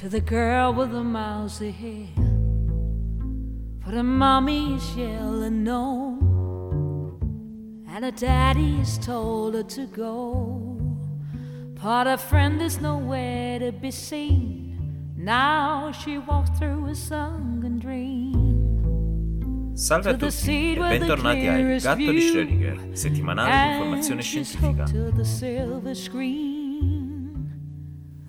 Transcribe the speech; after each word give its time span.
to 0.00 0.08
the 0.08 0.20
girl 0.20 0.72
with 0.72 0.92
the 0.92 1.04
mousy 1.04 1.70
hair. 1.70 2.08
For 3.84 3.90
the 3.90 4.02
mommy's 4.02 4.96
yelling 4.96 5.62
no, 5.62 6.16
and 7.86 8.02
her 8.06 8.10
daddy's 8.10 8.96
told 8.96 9.52
her 9.52 9.62
to 9.62 9.86
go. 9.88 10.78
But 11.74 12.06
her 12.06 12.16
friend 12.16 12.62
is 12.62 12.80
nowhere 12.80 13.58
to 13.58 13.72
be 13.72 13.90
seen. 13.90 15.12
Now 15.18 15.92
she 15.92 16.16
walks 16.16 16.58
through 16.58 16.86
a 16.86 16.94
sunken 16.94 17.78
dream. 17.78 19.74
Salve 19.74 20.08
a 20.08 20.16
tutti 20.16 20.72
e 20.72 20.98
bentornati 20.98 21.46
a 21.46 21.58
Il 21.58 21.78
Gatto 21.78 22.10
di 22.10 22.20
Schrödinger, 22.20 22.88
settimanale 22.92 23.50
di 23.50 23.72
informazione 23.72 24.22
scientifica. 24.22 24.84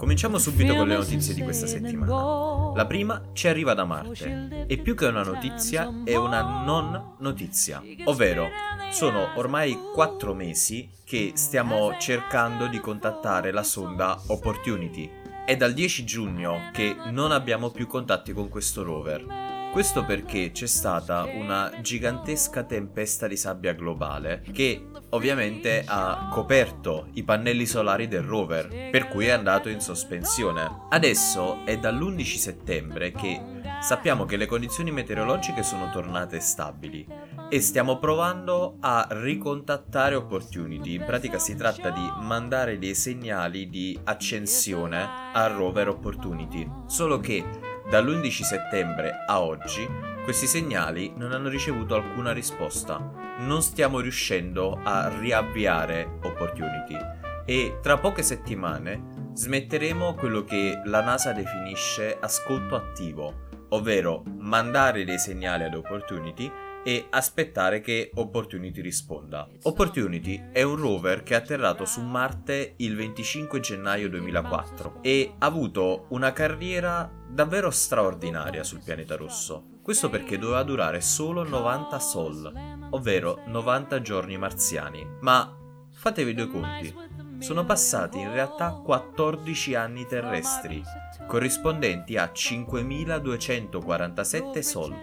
Cominciamo 0.02 0.40
subito 0.40 0.74
con 0.74 0.88
le 0.88 0.96
notizie 0.96 1.36
di 1.36 1.44
questa 1.44 1.68
settimana. 1.68 2.72
La 2.74 2.88
prima 2.88 3.22
ci 3.34 3.48
arriva 3.48 3.76
da 3.76 3.86
Marte 3.86 4.66
e 4.66 4.78
più 4.80 4.96
che 4.96 5.06
una 5.06 5.22
notizia 5.22 6.02
è 6.04 6.16
una 6.16 6.64
non 6.64 7.18
notizia, 7.20 7.84
ovvero 8.06 8.48
sono 8.90 9.28
ormai 9.36 9.78
quattro 9.94 10.34
mesi 10.34 10.90
che 11.04 11.34
stiamo 11.36 11.96
cercando 12.00 12.66
di 12.66 12.80
contattare 12.80 13.52
la 13.52 13.62
sonda 13.62 14.20
Opportunity. 14.26 15.08
È 15.46 15.56
dal 15.56 15.72
10 15.72 16.04
giugno 16.04 16.72
che 16.74 16.96
non 17.12 17.32
abbiamo 17.32 17.70
più 17.70 17.86
contatti 17.86 18.34
con 18.34 18.50
questo 18.50 18.82
rover. 18.82 19.61
Questo 19.72 20.04
perché 20.04 20.52
c'è 20.52 20.68
stata 20.68 21.24
una 21.24 21.72
gigantesca 21.80 22.64
tempesta 22.64 23.26
di 23.26 23.38
sabbia 23.38 23.72
globale 23.72 24.44
che 24.52 24.86
ovviamente 25.12 25.86
ha 25.88 26.28
coperto 26.30 27.08
i 27.14 27.24
pannelli 27.24 27.66
solari 27.66 28.10
del 28.10 28.22
rover, 28.22 28.90
per 28.92 29.08
cui 29.08 29.28
è 29.28 29.30
andato 29.30 29.70
in 29.70 29.80
sospensione. 29.80 30.88
Adesso 30.90 31.66
è 31.66 31.78
dall'11 31.78 32.36
settembre 32.36 33.14
che 33.14 33.42
sappiamo 33.82 34.26
che 34.26 34.36
le 34.36 34.46
condizioni 34.46 34.92
meteorologiche 34.92 35.64
sono 35.64 35.90
tornate 35.90 36.42
stabili 36.42 37.08
e 37.50 37.62
stiamo 37.62 37.98
provando 37.98 38.76
a 38.82 39.08
ricontattare 39.10 40.16
Opportunity. 40.16 40.96
In 40.96 41.06
pratica 41.06 41.40
si 41.40 41.56
tratta 41.56 41.92
di 41.92 42.12
mandare 42.20 42.78
dei 42.78 42.94
segnali 42.94 43.70
di 43.70 43.98
accensione 44.04 45.32
al 45.34 45.54
rover 45.54 45.88
Opportunity. 45.88 46.70
Solo 46.88 47.22
che 47.22 47.70
Dall'11 47.92 48.44
settembre 48.44 49.26
a 49.28 49.42
oggi 49.42 49.86
questi 50.24 50.48
segnali 50.48 51.12
non 51.18 51.34
hanno 51.34 51.50
ricevuto 51.50 51.94
alcuna 51.94 52.32
risposta. 52.32 53.36
Non 53.40 53.62
stiamo 53.62 54.00
riuscendo 54.00 54.80
a 54.82 55.12
riavviare 55.20 56.20
Opportunity 56.24 56.96
e 57.46 57.80
tra 57.82 57.98
poche 57.98 58.24
settimane 58.24 59.32
smetteremo 59.34 60.14
quello 60.14 60.46
che 60.46 60.80
la 60.86 61.02
NASA 61.02 61.34
definisce 61.34 62.18
ascolto 62.18 62.78
attivo, 62.78 63.50
ovvero 63.72 64.24
mandare 64.38 65.04
dei 65.04 65.20
segnali 65.20 65.66
ad 65.66 65.74
Opportunity 65.74 66.50
e 66.84 67.08
aspettare 67.10 67.82
che 67.82 68.12
Opportunity 68.16 68.82
risponda. 68.82 69.48
Opportunity 69.64 70.50
è 70.52 70.62
un 70.64 70.78
rover 70.78 71.24
che 71.24 71.34
è 71.34 71.38
atterrato 71.38 71.86
su 71.86 72.02
Marte 72.02 72.74
il 72.78 72.96
25 72.96 73.60
gennaio 73.60 74.08
2004 74.10 75.00
e 75.02 75.34
ha 75.38 75.46
avuto 75.46 76.06
una 76.10 76.34
carriera 76.34 77.10
davvero 77.28 77.70
straordinaria 77.70 78.64
sul 78.64 78.82
pianeta 78.84 79.16
rosso. 79.16 79.66
Questo 79.82 80.10
perché 80.10 80.38
doveva 80.38 80.64
durare 80.64 81.00
solo 81.02 81.44
90 81.44 82.00
sol, 82.00 82.52
ovvero 82.92 83.42
90 83.46 84.02
giorni 84.02 84.38
marziani. 84.38 85.06
Ma 85.22 85.58
fatevi 85.92 86.34
due 86.34 86.48
conti. 86.48 86.94
Sono 87.40 87.66
passati 87.66 88.20
in 88.20 88.32
realtà 88.32 88.72
14 88.72 89.74
anni 89.74 90.06
terrestri, 90.06 90.84
corrispondenti 91.26 92.18
a 92.18 92.32
5247 92.32 94.62
sol. 94.62 94.96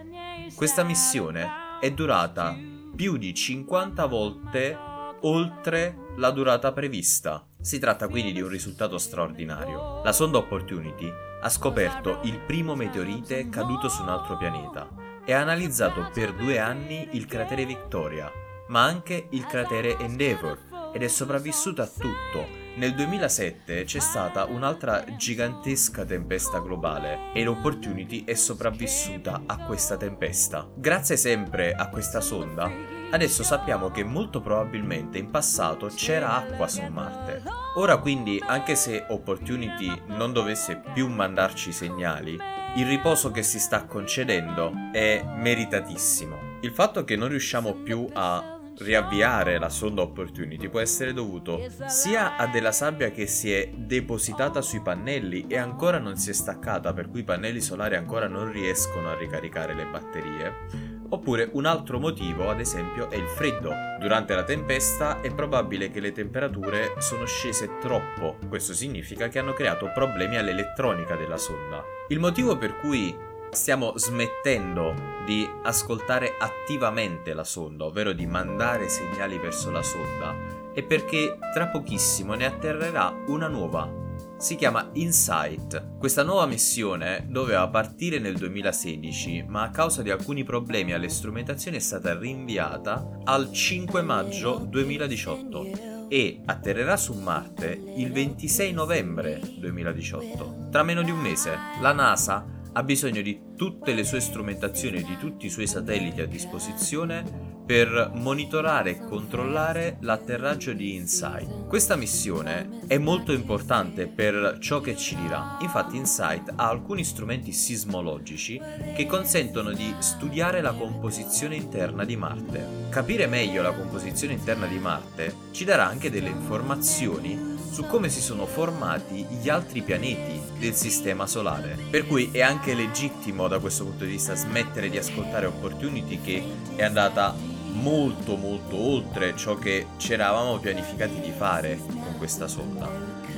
Questa 0.55 0.83
missione 0.83 1.67
è 1.79 1.91
durata 1.91 2.57
più 2.95 3.15
di 3.17 3.33
50 3.33 4.05
volte 4.05 4.77
oltre 5.21 6.13
la 6.17 6.31
durata 6.31 6.71
prevista. 6.73 7.45
Si 7.61 7.79
tratta 7.79 8.07
quindi 8.07 8.33
di 8.33 8.41
un 8.41 8.49
risultato 8.49 8.97
straordinario. 8.97 10.01
La 10.03 10.11
sonda 10.11 10.37
Opportunity 10.37 11.09
ha 11.41 11.49
scoperto 11.49 12.19
il 12.23 12.39
primo 12.39 12.75
meteorite 12.75 13.47
caduto 13.49 13.87
su 13.87 14.01
un 14.01 14.09
altro 14.09 14.37
pianeta 14.37 14.89
e 15.23 15.33
ha 15.33 15.39
analizzato 15.39 16.09
per 16.13 16.33
due 16.33 16.59
anni 16.59 17.09
il 17.13 17.25
cratere 17.25 17.65
Victoria, 17.65 18.29
ma 18.67 18.83
anche 18.83 19.27
il 19.31 19.45
cratere 19.45 19.97
Endeavour 19.97 20.91
ed 20.93 21.03
è 21.03 21.07
sopravvissuta 21.07 21.83
a 21.83 21.87
tutto. 21.87 22.58
Nel 22.75 22.93
2007 22.95 23.83
c'è 23.83 23.99
stata 23.99 24.45
un'altra 24.45 25.03
gigantesca 25.17 26.05
tempesta 26.05 26.59
globale 26.59 27.33
e 27.33 27.43
l'Opportunity 27.43 28.23
è 28.23 28.35
sopravvissuta 28.35 29.43
a 29.45 29.57
questa 29.65 29.97
tempesta. 29.97 30.69
Grazie 30.75 31.17
sempre 31.17 31.73
a 31.73 31.89
questa 31.89 32.21
sonda, 32.21 32.71
adesso 33.11 33.43
sappiamo 33.43 33.91
che 33.91 34.03
molto 34.03 34.39
probabilmente 34.39 35.17
in 35.17 35.29
passato 35.29 35.87
c'era 35.87 36.35
acqua 36.35 36.67
su 36.67 36.81
Marte. 36.89 37.43
Ora 37.75 37.97
quindi, 37.97 38.41
anche 38.45 38.75
se 38.75 39.05
Opportunity 39.09 40.01
non 40.07 40.31
dovesse 40.31 40.81
più 40.93 41.07
mandarci 41.07 41.73
segnali, 41.73 42.37
il 42.75 42.85
riposo 42.85 43.31
che 43.31 43.43
si 43.43 43.59
sta 43.59 43.85
concedendo 43.85 44.71
è 44.93 45.23
meritatissimo. 45.23 46.57
Il 46.61 46.71
fatto 46.71 47.03
che 47.03 47.15
non 47.15 47.29
riusciamo 47.29 47.73
più 47.73 48.07
a 48.13 48.58
riavviare 48.79 49.57
la 49.59 49.69
sonda 49.69 50.01
Opportunity 50.01 50.69
può 50.69 50.79
essere 50.79 51.13
dovuto 51.13 51.61
sia 51.87 52.35
a 52.35 52.47
della 52.47 52.71
sabbia 52.71 53.11
che 53.11 53.27
si 53.27 53.51
è 53.51 53.69
depositata 53.73 54.61
sui 54.61 54.81
pannelli 54.81 55.45
e 55.47 55.57
ancora 55.57 55.99
non 55.99 56.15
si 56.17 56.29
è 56.29 56.33
staccata, 56.33 56.93
per 56.93 57.09
cui 57.09 57.21
i 57.21 57.23
pannelli 57.23 57.61
solari 57.61 57.95
ancora 57.95 58.27
non 58.27 58.51
riescono 58.51 59.09
a 59.09 59.17
ricaricare 59.17 59.73
le 59.73 59.85
batterie. 59.85 60.97
Oppure 61.11 61.49
un 61.53 61.65
altro 61.65 61.99
motivo, 61.99 62.49
ad 62.49 62.59
esempio, 62.59 63.09
è 63.09 63.15
il 63.15 63.27
freddo. 63.27 63.71
Durante 63.99 64.35
la 64.35 64.43
tempesta 64.43 65.21
è 65.21 65.33
probabile 65.33 65.89
che 65.89 65.99
le 65.99 66.11
temperature 66.11 66.93
sono 66.99 67.25
scese 67.25 67.79
troppo. 67.79 68.37
Questo 68.47 68.73
significa 68.73 69.27
che 69.27 69.39
hanno 69.39 69.53
creato 69.53 69.91
problemi 69.91 70.37
all'elettronica 70.37 71.15
della 71.15 71.37
sonda. 71.37 71.83
Il 72.09 72.19
motivo 72.19 72.57
per 72.57 72.77
cui 72.77 73.15
stiamo 73.51 73.93
smettendo 73.97 74.93
di 75.25 75.47
ascoltare 75.63 76.35
attivamente 76.39 77.33
la 77.33 77.43
sonda, 77.43 77.85
ovvero 77.85 78.13
di 78.13 78.25
mandare 78.25 78.89
segnali 78.89 79.37
verso 79.37 79.71
la 79.71 79.83
sonda, 79.83 80.35
è 80.73 80.83
perché 80.83 81.37
tra 81.53 81.67
pochissimo 81.67 82.33
ne 82.33 82.45
atterrerà 82.45 83.13
una 83.27 83.47
nuova. 83.47 84.07
Si 84.37 84.55
chiama 84.55 84.89
Insight. 84.93 85.97
Questa 85.97 86.23
nuova 86.23 86.45
missione 86.45 87.25
doveva 87.27 87.67
partire 87.67 88.19
nel 88.19 88.37
2016, 88.37 89.45
ma 89.47 89.63
a 89.63 89.69
causa 89.69 90.01
di 90.01 90.11
alcuni 90.11 90.43
problemi 90.43 90.93
alle 90.93 91.09
strumentazioni 91.09 91.77
è 91.77 91.81
stata 91.81 92.17
rinviata 92.17 93.19
al 93.25 93.51
5 93.51 94.01
maggio 94.01 94.57
2018 94.57 96.07
e 96.07 96.41
atterrerà 96.45 96.95
su 96.95 97.13
Marte 97.13 97.79
il 97.97 98.11
26 98.11 98.71
novembre 98.71 99.41
2018. 99.57 100.67
Tra 100.71 100.83
meno 100.83 101.01
di 101.01 101.11
un 101.11 101.19
mese, 101.19 101.57
la 101.81 101.91
NASA 101.91 102.57
ha 102.73 102.83
bisogno 102.83 103.21
di 103.21 103.41
tutte 103.55 103.93
le 103.93 104.03
sue 104.03 104.19
strumentazioni 104.19 104.97
e 104.97 105.03
di 105.03 105.17
tutti 105.17 105.45
i 105.45 105.49
suoi 105.49 105.67
satelliti 105.67 106.21
a 106.21 106.25
disposizione 106.25 107.57
per 107.69 108.13
monitorare 108.15 108.89
e 108.89 108.99
controllare 109.05 109.97
l'atterraggio 110.01 110.73
di 110.73 110.95
InSight. 110.95 111.67
Questa 111.67 111.95
missione 111.95 112.81
è 112.87 112.97
molto 112.97 113.31
importante 113.31 114.07
per 114.07 114.57
ciò 114.59 114.79
che 114.79 114.95
ci 114.97 115.15
dirà. 115.15 115.57
Infatti 115.61 115.97
InSight 115.97 116.53
ha 116.55 116.67
alcuni 116.67 117.03
strumenti 117.03 117.51
sismologici 117.51 118.59
che 118.95 119.05
consentono 119.05 119.71
di 119.71 119.93
studiare 119.99 120.61
la 120.61 120.73
composizione 120.73 121.55
interna 121.57 122.05
di 122.05 122.15
Marte. 122.15 122.87
Capire 122.89 123.27
meglio 123.27 123.61
la 123.61 123.73
composizione 123.73 124.33
interna 124.33 124.65
di 124.65 124.79
Marte 124.79 125.35
ci 125.51 125.63
darà 125.63 125.85
anche 125.85 126.09
delle 126.09 126.29
informazioni 126.29 127.57
su 127.69 127.85
come 127.85 128.09
si 128.09 128.21
sono 128.21 128.45
formati 128.45 129.25
gli 129.29 129.49
altri 129.49 129.81
pianeti 129.81 130.41
del 130.57 130.73
Sistema 130.73 131.27
Solare. 131.27 131.77
Per 131.89 132.07
cui 132.07 132.29
è 132.31 132.41
anche 132.41 132.73
legittimo 132.73 133.47
da 133.47 133.59
questo 133.59 133.83
punto 133.85 134.05
di 134.05 134.11
vista 134.11 134.35
smettere 134.35 134.89
di 134.89 134.97
ascoltare 134.97 135.45
Opportunity 135.45 136.19
che 136.21 136.43
è 136.75 136.83
andata 136.83 137.35
molto 137.71 138.35
molto 138.35 138.75
oltre 138.75 139.35
ciò 139.35 139.55
che 139.55 139.87
ci 139.97 140.13
eravamo 140.13 140.57
pianificati 140.57 141.19
di 141.19 141.31
fare 141.35 141.79
con 141.87 142.15
questa 142.17 142.47
sonda. 142.47 142.89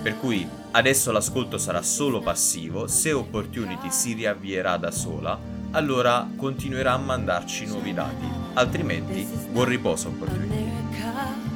Per 0.01 0.17
cui 0.17 0.47
adesso 0.71 1.11
l'ascolto 1.11 1.57
sarà 1.57 1.81
solo 1.81 2.21
passivo, 2.21 2.87
se 2.87 3.11
Opportunity 3.11 3.91
si 3.91 4.13
riavvierà 4.13 4.77
da 4.77 4.91
sola, 4.91 5.37
allora 5.71 6.27
continuerà 6.35 6.93
a 6.93 6.97
mandarci 6.97 7.65
nuovi 7.65 7.93
dati, 7.93 8.25
altrimenti 8.53 9.27
buon 9.51 9.65
riposo 9.65 10.07
Opportunity. 10.07 11.50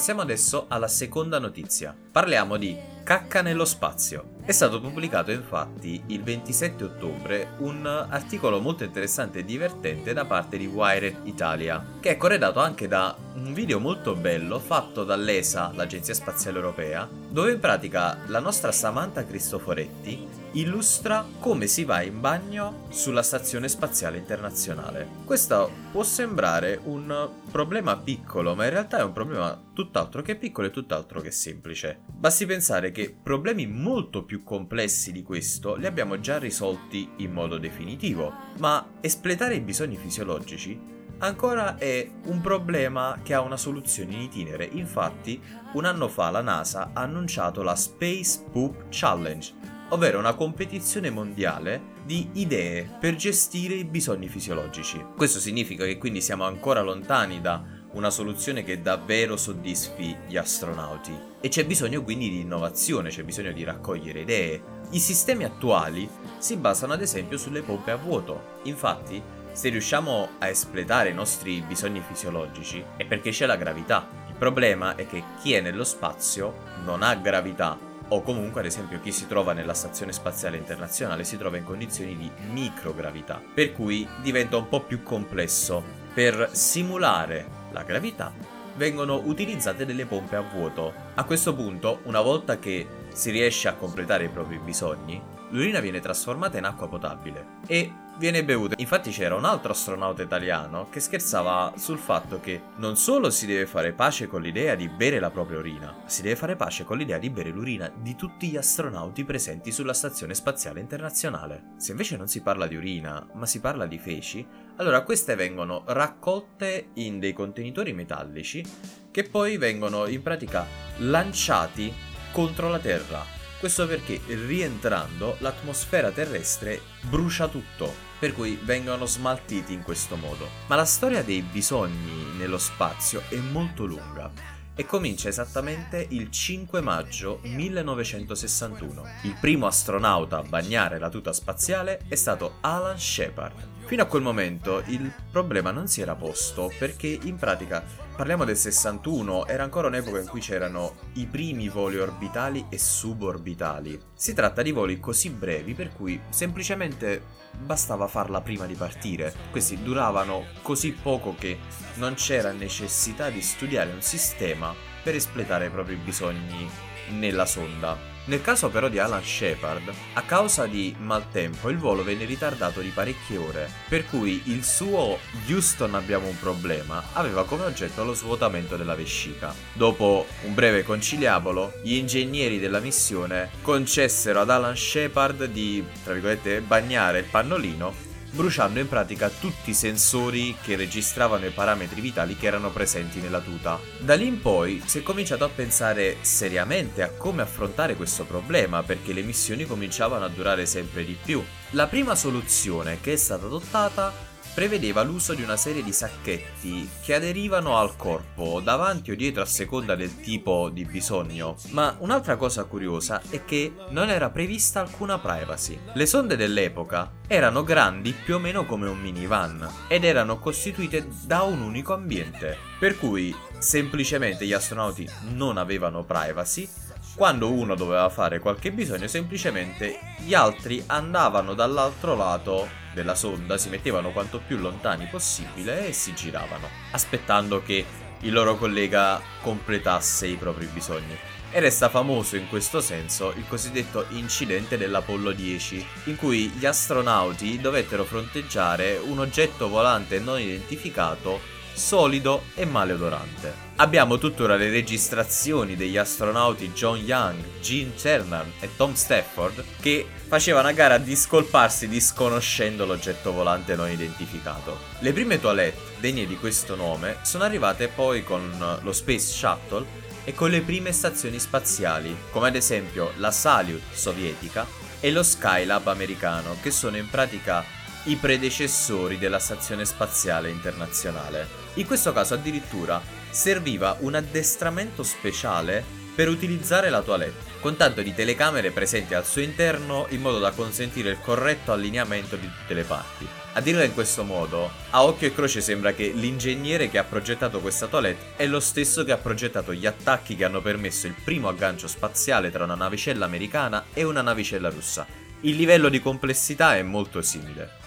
Passiamo 0.00 0.22
adesso 0.22 0.64
alla 0.68 0.88
seconda 0.88 1.38
notizia. 1.38 1.94
Parliamo 2.10 2.56
di 2.56 2.74
cacca 3.04 3.42
nello 3.42 3.66
spazio. 3.66 4.36
È 4.42 4.50
stato 4.50 4.80
pubblicato 4.80 5.30
infatti 5.30 6.02
il 6.06 6.22
27 6.22 6.84
ottobre 6.84 7.48
un 7.58 7.84
articolo 7.84 8.60
molto 8.60 8.82
interessante 8.82 9.40
e 9.40 9.44
divertente 9.44 10.14
da 10.14 10.24
parte 10.24 10.56
di 10.56 10.64
Wired 10.64 11.18
Italia, 11.24 11.84
che 12.00 12.12
è 12.12 12.16
corredato 12.16 12.60
anche 12.60 12.88
da 12.88 13.14
un 13.34 13.52
video 13.52 13.78
molto 13.78 14.14
bello 14.14 14.58
fatto 14.58 15.04
dall'ESA, 15.04 15.72
l'Agenzia 15.74 16.14
Spaziale 16.14 16.56
Europea, 16.56 17.06
dove 17.28 17.52
in 17.52 17.60
pratica 17.60 18.16
la 18.28 18.40
nostra 18.40 18.72
Samantha 18.72 19.26
Cristoforetti 19.26 20.39
illustra 20.52 21.24
come 21.38 21.66
si 21.66 21.84
va 21.84 22.02
in 22.02 22.20
bagno 22.20 22.86
sulla 22.88 23.22
Stazione 23.22 23.68
Spaziale 23.68 24.18
Internazionale. 24.18 25.06
Questo 25.24 25.70
può 25.92 26.02
sembrare 26.02 26.80
un 26.84 27.28
problema 27.50 27.96
piccolo, 27.96 28.54
ma 28.54 28.64
in 28.64 28.70
realtà 28.70 28.98
è 28.98 29.04
un 29.04 29.12
problema 29.12 29.60
tutt'altro 29.72 30.22
che 30.22 30.36
piccolo 30.36 30.66
e 30.66 30.70
tutt'altro 30.70 31.20
che 31.20 31.30
semplice. 31.30 32.00
Basti 32.06 32.46
pensare 32.46 32.90
che 32.90 33.14
problemi 33.22 33.66
molto 33.66 34.24
più 34.24 34.42
complessi 34.42 35.12
di 35.12 35.22
questo 35.22 35.76
li 35.76 35.86
abbiamo 35.86 36.18
già 36.20 36.38
risolti 36.38 37.08
in 37.16 37.32
modo 37.32 37.58
definitivo, 37.58 38.32
ma 38.58 38.84
espletare 39.00 39.54
i 39.54 39.60
bisogni 39.60 39.96
fisiologici 39.96 40.98
ancora 41.20 41.76
è 41.76 42.08
un 42.26 42.40
problema 42.40 43.18
che 43.22 43.34
ha 43.34 43.40
una 43.40 43.56
soluzione 43.56 44.14
in 44.14 44.20
itinere. 44.22 44.68
Infatti, 44.72 45.40
un 45.74 45.84
anno 45.84 46.08
fa 46.08 46.30
la 46.30 46.40
NASA 46.40 46.90
ha 46.92 47.02
annunciato 47.02 47.62
la 47.62 47.76
Space 47.76 48.42
Poop 48.50 48.86
Challenge, 48.90 49.52
ovvero 49.90 50.18
una 50.18 50.34
competizione 50.34 51.10
mondiale 51.10 51.98
di 52.04 52.28
idee 52.34 52.88
per 52.98 53.14
gestire 53.16 53.74
i 53.74 53.84
bisogni 53.84 54.28
fisiologici. 54.28 55.04
Questo 55.16 55.38
significa 55.38 55.84
che 55.84 55.98
quindi 55.98 56.20
siamo 56.20 56.44
ancora 56.44 56.80
lontani 56.80 57.40
da 57.40 57.62
una 57.92 58.10
soluzione 58.10 58.62
che 58.62 58.82
davvero 58.82 59.36
soddisfi 59.36 60.16
gli 60.28 60.36
astronauti. 60.36 61.12
E 61.40 61.48
c'è 61.48 61.64
bisogno 61.64 62.02
quindi 62.02 62.30
di 62.30 62.40
innovazione, 62.40 63.10
c'è 63.10 63.24
bisogno 63.24 63.52
di 63.52 63.64
raccogliere 63.64 64.20
idee. 64.20 64.62
I 64.90 64.98
sistemi 64.98 65.44
attuali 65.44 66.08
si 66.38 66.56
basano 66.56 66.92
ad 66.92 67.02
esempio 67.02 67.36
sulle 67.36 67.62
pompe 67.62 67.90
a 67.90 67.96
vuoto. 67.96 68.58
Infatti, 68.64 69.20
se 69.52 69.68
riusciamo 69.70 70.28
a 70.38 70.48
espletare 70.48 71.10
i 71.10 71.14
nostri 71.14 71.60
bisogni 71.66 72.00
fisiologici 72.06 72.82
è 72.96 73.04
perché 73.04 73.30
c'è 73.30 73.46
la 73.46 73.56
gravità. 73.56 74.08
Il 74.28 74.36
problema 74.36 74.94
è 74.94 75.06
che 75.06 75.24
chi 75.42 75.54
è 75.54 75.60
nello 75.60 75.84
spazio 75.84 76.54
non 76.84 77.02
ha 77.02 77.14
gravità 77.16 77.88
o 78.10 78.22
comunque 78.22 78.60
ad 78.60 78.66
esempio 78.66 79.00
chi 79.00 79.12
si 79.12 79.26
trova 79.26 79.52
nella 79.52 79.74
Stazione 79.74 80.12
Spaziale 80.12 80.56
Internazionale 80.56 81.24
si 81.24 81.36
trova 81.36 81.56
in 81.56 81.64
condizioni 81.64 82.16
di 82.16 82.30
microgravità, 82.50 83.40
per 83.54 83.72
cui 83.72 84.06
diventa 84.22 84.56
un 84.56 84.68
po' 84.68 84.80
più 84.80 85.02
complesso. 85.02 85.82
Per 86.12 86.50
simulare 86.52 87.46
la 87.72 87.82
gravità 87.82 88.32
vengono 88.76 89.20
utilizzate 89.24 89.84
delle 89.84 90.06
pompe 90.06 90.36
a 90.36 90.40
vuoto. 90.40 90.92
A 91.14 91.24
questo 91.24 91.54
punto, 91.54 92.00
una 92.04 92.20
volta 92.20 92.58
che 92.58 92.86
si 93.12 93.30
riesce 93.30 93.68
a 93.68 93.74
completare 93.74 94.24
i 94.24 94.28
propri 94.28 94.58
bisogni, 94.58 95.20
l'urina 95.50 95.80
viene 95.80 96.00
trasformata 96.00 96.58
in 96.58 96.64
acqua 96.64 96.88
potabile 96.88 97.58
e 97.66 97.92
viene 98.20 98.44
bevuta. 98.44 98.74
Infatti 98.78 99.10
c'era 99.10 99.34
un 99.34 99.46
altro 99.46 99.72
astronauta 99.72 100.22
italiano 100.22 100.88
che 100.90 101.00
scherzava 101.00 101.72
sul 101.76 101.98
fatto 101.98 102.38
che 102.38 102.60
non 102.76 102.96
solo 102.96 103.30
si 103.30 103.46
deve 103.46 103.64
fare 103.64 103.92
pace 103.92 104.26
con 104.26 104.42
l'idea 104.42 104.74
di 104.74 104.88
bere 104.88 105.18
la 105.18 105.30
propria 105.30 105.58
urina, 105.58 105.86
ma 106.02 106.08
si 106.08 106.20
deve 106.20 106.36
fare 106.36 106.54
pace 106.54 106.84
con 106.84 106.98
l'idea 106.98 107.16
di 107.16 107.30
bere 107.30 107.48
l'urina 107.48 107.90
di 107.94 108.14
tutti 108.16 108.48
gli 108.48 108.58
astronauti 108.58 109.24
presenti 109.24 109.72
sulla 109.72 109.94
Stazione 109.94 110.34
Spaziale 110.34 110.80
Internazionale. 110.80 111.72
Se 111.78 111.92
invece 111.92 112.18
non 112.18 112.28
si 112.28 112.42
parla 112.42 112.66
di 112.66 112.76
urina, 112.76 113.26
ma 113.32 113.46
si 113.46 113.60
parla 113.60 113.86
di 113.86 113.98
feci, 113.98 114.46
allora 114.76 115.02
queste 115.02 115.34
vengono 115.34 115.82
raccolte 115.86 116.88
in 116.94 117.18
dei 117.18 117.32
contenitori 117.32 117.94
metallici 117.94 118.62
che 119.10 119.24
poi 119.24 119.56
vengono 119.56 120.06
in 120.06 120.22
pratica 120.22 120.66
lanciati 120.98 121.92
contro 122.32 122.68
la 122.68 122.78
Terra 122.78 123.38
questo 123.60 123.86
perché 123.86 124.18
rientrando 124.26 125.36
l'atmosfera 125.40 126.10
terrestre 126.10 126.80
brucia 127.02 127.46
tutto, 127.46 127.92
per 128.18 128.32
cui 128.32 128.58
vengono 128.62 129.04
smaltiti 129.04 129.74
in 129.74 129.82
questo 129.82 130.16
modo. 130.16 130.48
Ma 130.66 130.76
la 130.76 130.86
storia 130.86 131.22
dei 131.22 131.42
bisogni 131.42 132.36
nello 132.38 132.56
spazio 132.56 133.22
è 133.28 133.36
molto 133.36 133.84
lunga 133.84 134.30
e 134.74 134.86
comincia 134.86 135.28
esattamente 135.28 136.06
il 136.08 136.30
5 136.30 136.80
maggio 136.80 137.40
1961. 137.42 139.04
Il 139.24 139.36
primo 139.38 139.66
astronauta 139.66 140.38
a 140.38 140.42
bagnare 140.42 140.98
la 140.98 141.10
tuta 141.10 141.34
spaziale 141.34 142.00
è 142.08 142.14
stato 142.14 142.56
Alan 142.62 142.98
Shepard. 142.98 143.79
Fino 143.90 144.02
a 144.04 144.06
quel 144.06 144.22
momento 144.22 144.84
il 144.86 145.12
problema 145.32 145.72
non 145.72 145.88
si 145.88 146.00
era 146.00 146.14
posto 146.14 146.72
perché 146.78 147.08
in 147.24 147.34
pratica, 147.34 147.82
parliamo 148.14 148.44
del 148.44 148.56
61, 148.56 149.48
era 149.48 149.64
ancora 149.64 149.88
un'epoca 149.88 150.20
in 150.20 150.28
cui 150.28 150.38
c'erano 150.38 150.94
i 151.14 151.26
primi 151.26 151.68
voli 151.68 151.98
orbitali 151.98 152.66
e 152.68 152.78
suborbitali. 152.78 154.00
Si 154.14 154.32
tratta 154.32 154.62
di 154.62 154.70
voli 154.70 155.00
così 155.00 155.30
brevi 155.30 155.74
per 155.74 155.92
cui 155.92 156.20
semplicemente 156.28 157.20
bastava 157.58 158.06
farla 158.06 158.42
prima 158.42 158.64
di 158.66 158.74
partire. 158.74 159.34
Questi 159.50 159.82
duravano 159.82 160.44
così 160.62 160.92
poco 160.92 161.34
che 161.36 161.58
non 161.94 162.14
c'era 162.14 162.52
necessità 162.52 163.28
di 163.28 163.42
studiare 163.42 163.90
un 163.90 164.02
sistema 164.02 164.72
per 165.02 165.16
espletare 165.16 165.66
i 165.66 165.70
propri 165.70 165.96
bisogni 165.96 166.70
nella 167.18 167.44
sonda. 167.44 168.09
Nel 168.30 168.42
caso 168.42 168.68
però 168.68 168.86
di 168.86 169.00
Alan 169.00 169.24
Shepard, 169.24 169.92
a 170.12 170.22
causa 170.22 170.66
di 170.66 170.94
maltempo 170.96 171.68
il 171.68 171.78
volo 171.78 172.04
venne 172.04 172.24
ritardato 172.26 172.78
di 172.78 172.90
parecchie 172.90 173.36
ore, 173.36 173.68
per 173.88 174.06
cui 174.06 174.42
il 174.44 174.62
suo 174.62 175.18
Houston 175.48 175.96
abbiamo 175.96 176.28
un 176.28 176.38
problema 176.38 177.06
aveva 177.14 177.44
come 177.44 177.64
oggetto 177.64 178.04
lo 178.04 178.14
svuotamento 178.14 178.76
della 178.76 178.94
vescica. 178.94 179.52
Dopo 179.72 180.26
un 180.44 180.54
breve 180.54 180.84
conciliabolo, 180.84 181.80
gli 181.82 181.94
ingegneri 181.94 182.60
della 182.60 182.78
missione 182.78 183.50
concessero 183.62 184.42
ad 184.42 184.50
Alan 184.50 184.76
Shepard 184.76 185.46
di, 185.46 185.84
tra 186.04 186.12
virgolette, 186.12 186.60
bagnare 186.60 187.18
il 187.18 187.24
pannolino 187.28 188.09
bruciando 188.30 188.78
in 188.78 188.88
pratica 188.88 189.28
tutti 189.28 189.70
i 189.70 189.74
sensori 189.74 190.56
che 190.60 190.76
registravano 190.76 191.46
i 191.46 191.50
parametri 191.50 192.00
vitali 192.00 192.36
che 192.36 192.46
erano 192.46 192.70
presenti 192.70 193.20
nella 193.20 193.40
tuta. 193.40 193.78
Da 193.98 194.14
lì 194.14 194.26
in 194.26 194.40
poi 194.40 194.82
si 194.84 194.98
è 194.98 195.02
cominciato 195.02 195.44
a 195.44 195.48
pensare 195.48 196.18
seriamente 196.20 197.02
a 197.02 197.10
come 197.10 197.42
affrontare 197.42 197.96
questo 197.96 198.24
problema 198.24 198.82
perché 198.82 199.12
le 199.12 199.22
missioni 199.22 199.66
cominciavano 199.66 200.24
a 200.24 200.28
durare 200.28 200.66
sempre 200.66 201.04
di 201.04 201.16
più. 201.22 201.42
La 201.70 201.86
prima 201.86 202.14
soluzione 202.14 203.00
che 203.00 203.12
è 203.12 203.16
stata 203.16 203.46
adottata 203.46 204.29
prevedeva 204.54 205.02
l'uso 205.02 205.34
di 205.34 205.42
una 205.42 205.56
serie 205.56 205.82
di 205.82 205.92
sacchetti 205.92 206.88
che 207.02 207.14
aderivano 207.14 207.76
al 207.76 207.96
corpo 207.96 208.60
davanti 208.60 209.10
o 209.10 209.16
dietro 209.16 209.42
a 209.42 209.46
seconda 209.46 209.94
del 209.94 210.20
tipo 210.20 210.68
di 210.68 210.84
bisogno. 210.84 211.56
Ma 211.70 211.96
un'altra 211.98 212.36
cosa 212.36 212.64
curiosa 212.64 213.22
è 213.30 213.44
che 213.44 213.72
non 213.90 214.10
era 214.10 214.30
prevista 214.30 214.80
alcuna 214.80 215.18
privacy. 215.18 215.78
Le 215.94 216.06
sonde 216.06 216.36
dell'epoca 216.36 217.12
erano 217.26 217.62
grandi 217.62 218.12
più 218.12 218.36
o 218.36 218.38
meno 218.38 218.66
come 218.66 218.88
un 218.88 218.98
minivan 218.98 219.68
ed 219.88 220.04
erano 220.04 220.38
costituite 220.38 221.06
da 221.24 221.42
un 221.42 221.60
unico 221.60 221.94
ambiente, 221.94 222.56
per 222.78 222.98
cui 222.98 223.34
semplicemente 223.58 224.46
gli 224.46 224.52
astronauti 224.52 225.08
non 225.34 225.56
avevano 225.58 226.04
privacy 226.04 226.68
quando 227.14 227.52
uno 227.52 227.74
doveva 227.74 228.08
fare 228.08 228.38
qualche 228.38 228.72
bisogno, 228.72 229.06
semplicemente 229.06 229.98
gli 230.18 230.32
altri 230.32 230.82
andavano 230.86 231.54
dall'altro 231.54 232.16
lato 232.16 232.79
della 232.92 233.14
sonda, 233.14 233.58
si 233.58 233.68
mettevano 233.68 234.10
quanto 234.10 234.40
più 234.44 234.58
lontani 234.58 235.06
possibile 235.06 235.88
e 235.88 235.92
si 235.92 236.14
giravano, 236.14 236.68
aspettando 236.92 237.62
che 237.62 237.84
il 238.20 238.32
loro 238.32 238.56
collega 238.56 239.20
completasse 239.40 240.26
i 240.26 240.36
propri 240.36 240.66
bisogni. 240.66 241.16
E 241.52 241.58
resta 241.58 241.88
famoso 241.88 242.36
in 242.36 242.48
questo 242.48 242.80
senso 242.80 243.32
il 243.36 243.44
cosiddetto 243.48 244.06
incidente 244.10 244.78
dell'Apollo 244.78 245.32
10, 245.32 245.86
in 246.04 246.16
cui 246.16 246.48
gli 246.48 246.64
astronauti 246.64 247.60
dovettero 247.60 248.04
fronteggiare 248.04 249.00
un 249.02 249.18
oggetto 249.18 249.68
volante 249.68 250.20
non 250.20 250.38
identificato 250.38 251.58
solido 251.72 252.44
e 252.54 252.64
maleodorante. 252.64 253.68
Abbiamo 253.76 254.18
tuttora 254.18 254.56
le 254.56 254.70
registrazioni 254.70 255.74
degli 255.74 255.96
astronauti 255.96 256.70
John 256.72 256.98
Young, 256.98 257.60
Gene 257.60 257.96
Cernan 257.96 258.52
e 258.60 258.68
Tom 258.76 258.94
Stafford 258.94 259.64
che 259.80 260.06
facevano 260.26 260.68
a 260.68 260.72
gara 260.72 260.94
a 260.94 260.98
discolparsi 260.98 261.88
disconoscendo 261.88 262.84
l'oggetto 262.84 263.32
volante 263.32 263.74
non 263.74 263.90
identificato. 263.90 264.78
Le 264.98 265.12
prime 265.12 265.40
toilette 265.40 265.98
degne 265.98 266.26
di 266.26 266.36
questo 266.36 266.76
nome 266.76 267.16
sono 267.22 267.44
arrivate 267.44 267.88
poi 267.88 268.22
con 268.22 268.78
lo 268.82 268.92
Space 268.92 269.26
Shuttle 269.26 269.86
e 270.24 270.34
con 270.34 270.50
le 270.50 270.60
prime 270.60 270.92
stazioni 270.92 271.38
spaziali, 271.38 272.14
come 272.30 272.48
ad 272.48 272.54
esempio 272.54 273.12
la 273.16 273.30
Salyut 273.30 273.82
sovietica 273.92 274.66
e 275.00 275.10
lo 275.10 275.22
Skylab 275.22 275.86
americano, 275.88 276.56
che 276.60 276.70
sono 276.70 276.98
in 276.98 277.08
pratica 277.08 277.64
i 278.04 278.16
predecessori 278.16 279.18
della 279.18 279.38
Stazione 279.38 279.84
Spaziale 279.84 280.48
Internazionale. 280.48 281.46
In 281.74 281.86
questo 281.86 282.12
caso 282.12 282.34
addirittura 282.34 283.00
serviva 283.30 283.96
un 284.00 284.14
addestramento 284.14 285.02
speciale 285.02 285.84
per 286.14 286.28
utilizzare 286.28 286.90
la 286.90 287.02
toilette, 287.02 287.58
con 287.60 287.76
tanto 287.76 288.02
di 288.02 288.14
telecamere 288.14 288.70
presenti 288.70 289.14
al 289.14 289.26
suo 289.26 289.42
interno 289.42 290.06
in 290.10 290.20
modo 290.20 290.38
da 290.38 290.50
consentire 290.50 291.10
il 291.10 291.20
corretto 291.20 291.72
allineamento 291.72 292.36
di 292.36 292.46
tutte 292.46 292.74
le 292.74 292.82
parti. 292.84 293.26
A 293.52 293.60
dirla 293.60 293.84
in 293.84 293.94
questo 293.94 294.24
modo, 294.24 294.70
a 294.90 295.04
occhio 295.04 295.28
e 295.28 295.34
croce 295.34 295.60
sembra 295.60 295.92
che 295.92 296.12
l'ingegnere 296.14 296.88
che 296.88 296.98
ha 296.98 297.04
progettato 297.04 297.60
questa 297.60 297.86
toilette 297.86 298.36
è 298.36 298.46
lo 298.46 298.60
stesso 298.60 299.04
che 299.04 299.12
ha 299.12 299.18
progettato 299.18 299.72
gli 299.74 299.86
attacchi 299.86 300.36
che 300.36 300.44
hanno 300.44 300.62
permesso 300.62 301.06
il 301.06 301.14
primo 301.22 301.48
aggancio 301.48 301.86
spaziale 301.86 302.50
tra 302.50 302.64
una 302.64 302.74
navicella 302.74 303.24
americana 303.24 303.86
e 303.92 304.04
una 304.04 304.22
navicella 304.22 304.70
russa. 304.70 305.06
Il 305.42 305.56
livello 305.56 305.88
di 305.88 306.00
complessità 306.00 306.76
è 306.76 306.82
molto 306.82 307.22
simile. 307.22 307.79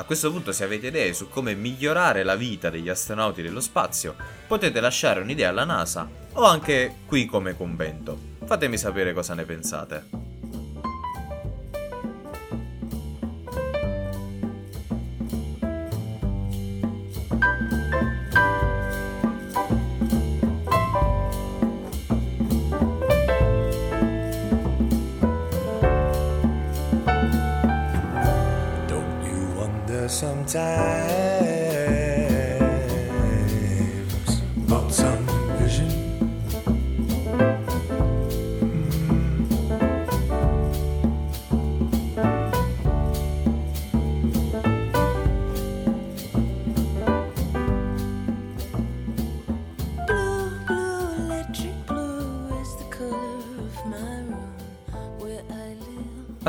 A 0.00 0.04
questo 0.04 0.32
punto 0.32 0.50
se 0.52 0.64
avete 0.64 0.86
idee 0.86 1.12
su 1.12 1.28
come 1.28 1.54
migliorare 1.54 2.22
la 2.22 2.34
vita 2.34 2.70
degli 2.70 2.88
astronauti 2.88 3.42
dello 3.42 3.60
spazio, 3.60 4.16
potete 4.46 4.80
lasciare 4.80 5.20
un'idea 5.20 5.50
alla 5.50 5.64
NASA 5.64 6.08
o 6.32 6.44
anche 6.44 7.00
qui 7.04 7.26
come 7.26 7.54
convento. 7.54 8.18
Fatemi 8.46 8.78
sapere 8.78 9.12
cosa 9.12 9.34
ne 9.34 9.44
pensate. 9.44 10.29
time. 30.52 31.19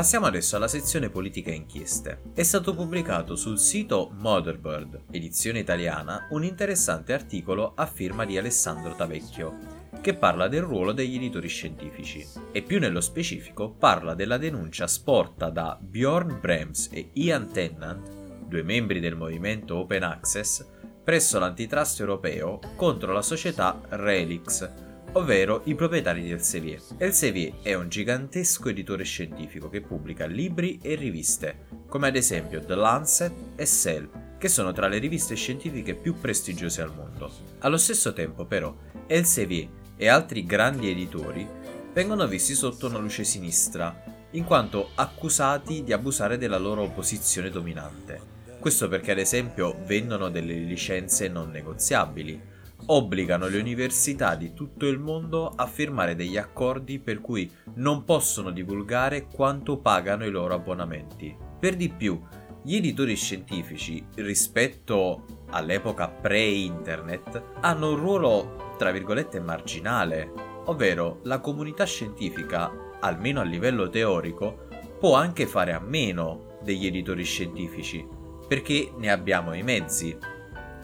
Passiamo 0.02 0.26
adesso 0.26 0.56
alla 0.56 0.66
sezione 0.66 1.10
politica 1.10 1.52
e 1.52 1.54
inchieste. 1.54 2.22
È 2.34 2.42
stato 2.42 2.74
pubblicato 2.74 3.36
sul 3.36 3.56
sito 3.56 4.10
Motherbird, 4.12 5.04
edizione 5.12 5.60
italiana, 5.60 6.26
un 6.30 6.42
interessante 6.42 7.12
articolo 7.12 7.74
a 7.76 7.86
firma 7.86 8.24
di 8.24 8.36
Alessandro 8.36 8.96
Tavecchio, 8.96 9.90
che 10.00 10.14
parla 10.14 10.48
del 10.48 10.62
ruolo 10.62 10.90
degli 10.90 11.14
editori 11.14 11.46
scientifici 11.46 12.26
e 12.50 12.62
più 12.62 12.80
nello 12.80 13.00
specifico 13.00 13.70
parla 13.70 14.14
della 14.14 14.38
denuncia 14.38 14.88
sporta 14.88 15.50
da 15.50 15.78
Bjorn 15.80 16.40
Brems 16.40 16.88
e 16.90 17.10
Ian 17.12 17.52
Tennant, 17.52 18.44
due 18.44 18.64
membri 18.64 18.98
del 18.98 19.14
movimento 19.14 19.76
Open 19.76 20.02
Access, 20.02 20.66
presso 21.04 21.38
l'antitrust 21.38 22.00
europeo 22.00 22.58
contro 22.74 23.12
la 23.12 23.22
società 23.22 23.80
Relix, 23.90 24.68
ovvero 25.12 25.62
i 25.64 25.74
proprietari 25.74 26.22
di 26.22 26.30
Elsevier. 26.30 26.80
Elsevier 26.96 27.54
è 27.62 27.74
un 27.74 27.88
gigantesco 27.88 28.68
editore 28.68 29.04
scientifico 29.04 29.68
che 29.68 29.82
pubblica 29.82 30.26
libri 30.26 30.78
e 30.82 30.94
riviste, 30.94 31.66
come 31.88 32.08
ad 32.08 32.16
esempio 32.16 32.64
The 32.64 32.74
Lancet 32.74 33.32
e 33.56 33.66
Cell, 33.66 34.08
che 34.38 34.48
sono 34.48 34.72
tra 34.72 34.88
le 34.88 34.98
riviste 34.98 35.34
scientifiche 35.34 35.94
più 35.94 36.18
prestigiose 36.18 36.82
al 36.82 36.94
mondo. 36.94 37.30
Allo 37.60 37.76
stesso 37.76 38.12
tempo, 38.12 38.46
però, 38.46 38.74
Elsevier 39.06 39.68
e 39.96 40.08
altri 40.08 40.44
grandi 40.44 40.90
editori 40.90 41.46
vengono 41.92 42.26
visti 42.26 42.54
sotto 42.54 42.86
una 42.86 42.98
luce 42.98 43.24
sinistra, 43.24 44.04
in 44.30 44.44
quanto 44.44 44.90
accusati 44.94 45.84
di 45.84 45.92
abusare 45.92 46.38
della 46.38 46.58
loro 46.58 46.88
posizione 46.88 47.50
dominante. 47.50 48.30
Questo 48.58 48.88
perché 48.88 49.10
ad 49.10 49.18
esempio 49.18 49.76
vendono 49.84 50.30
delle 50.30 50.54
licenze 50.54 51.28
non 51.28 51.50
negoziabili, 51.50 52.40
obbligano 52.86 53.48
le 53.48 53.58
università 53.58 54.34
di 54.34 54.52
tutto 54.52 54.86
il 54.86 54.98
mondo 54.98 55.52
a 55.54 55.66
firmare 55.66 56.14
degli 56.14 56.36
accordi 56.36 56.98
per 56.98 57.20
cui 57.20 57.50
non 57.74 58.04
possono 58.04 58.50
divulgare 58.50 59.26
quanto 59.26 59.78
pagano 59.78 60.24
i 60.24 60.30
loro 60.30 60.54
abbonamenti. 60.54 61.36
Per 61.58 61.76
di 61.76 61.88
più, 61.88 62.20
gli 62.64 62.76
editori 62.76 63.16
scientifici, 63.16 64.04
rispetto 64.16 65.44
all'epoca 65.50 66.08
pre-internet, 66.08 67.42
hanno 67.60 67.90
un 67.90 67.96
ruolo, 67.96 68.74
tra 68.78 68.90
virgolette, 68.92 69.40
marginale, 69.40 70.30
ovvero 70.66 71.20
la 71.24 71.40
comunità 71.40 71.84
scientifica, 71.84 72.70
almeno 73.00 73.40
a 73.40 73.44
livello 73.44 73.88
teorico, 73.88 74.68
può 75.00 75.16
anche 75.16 75.46
fare 75.46 75.72
a 75.72 75.80
meno 75.80 76.58
degli 76.62 76.86
editori 76.86 77.24
scientifici, 77.24 78.06
perché 78.46 78.92
ne 78.96 79.10
abbiamo 79.10 79.54
i 79.54 79.62
mezzi, 79.64 80.16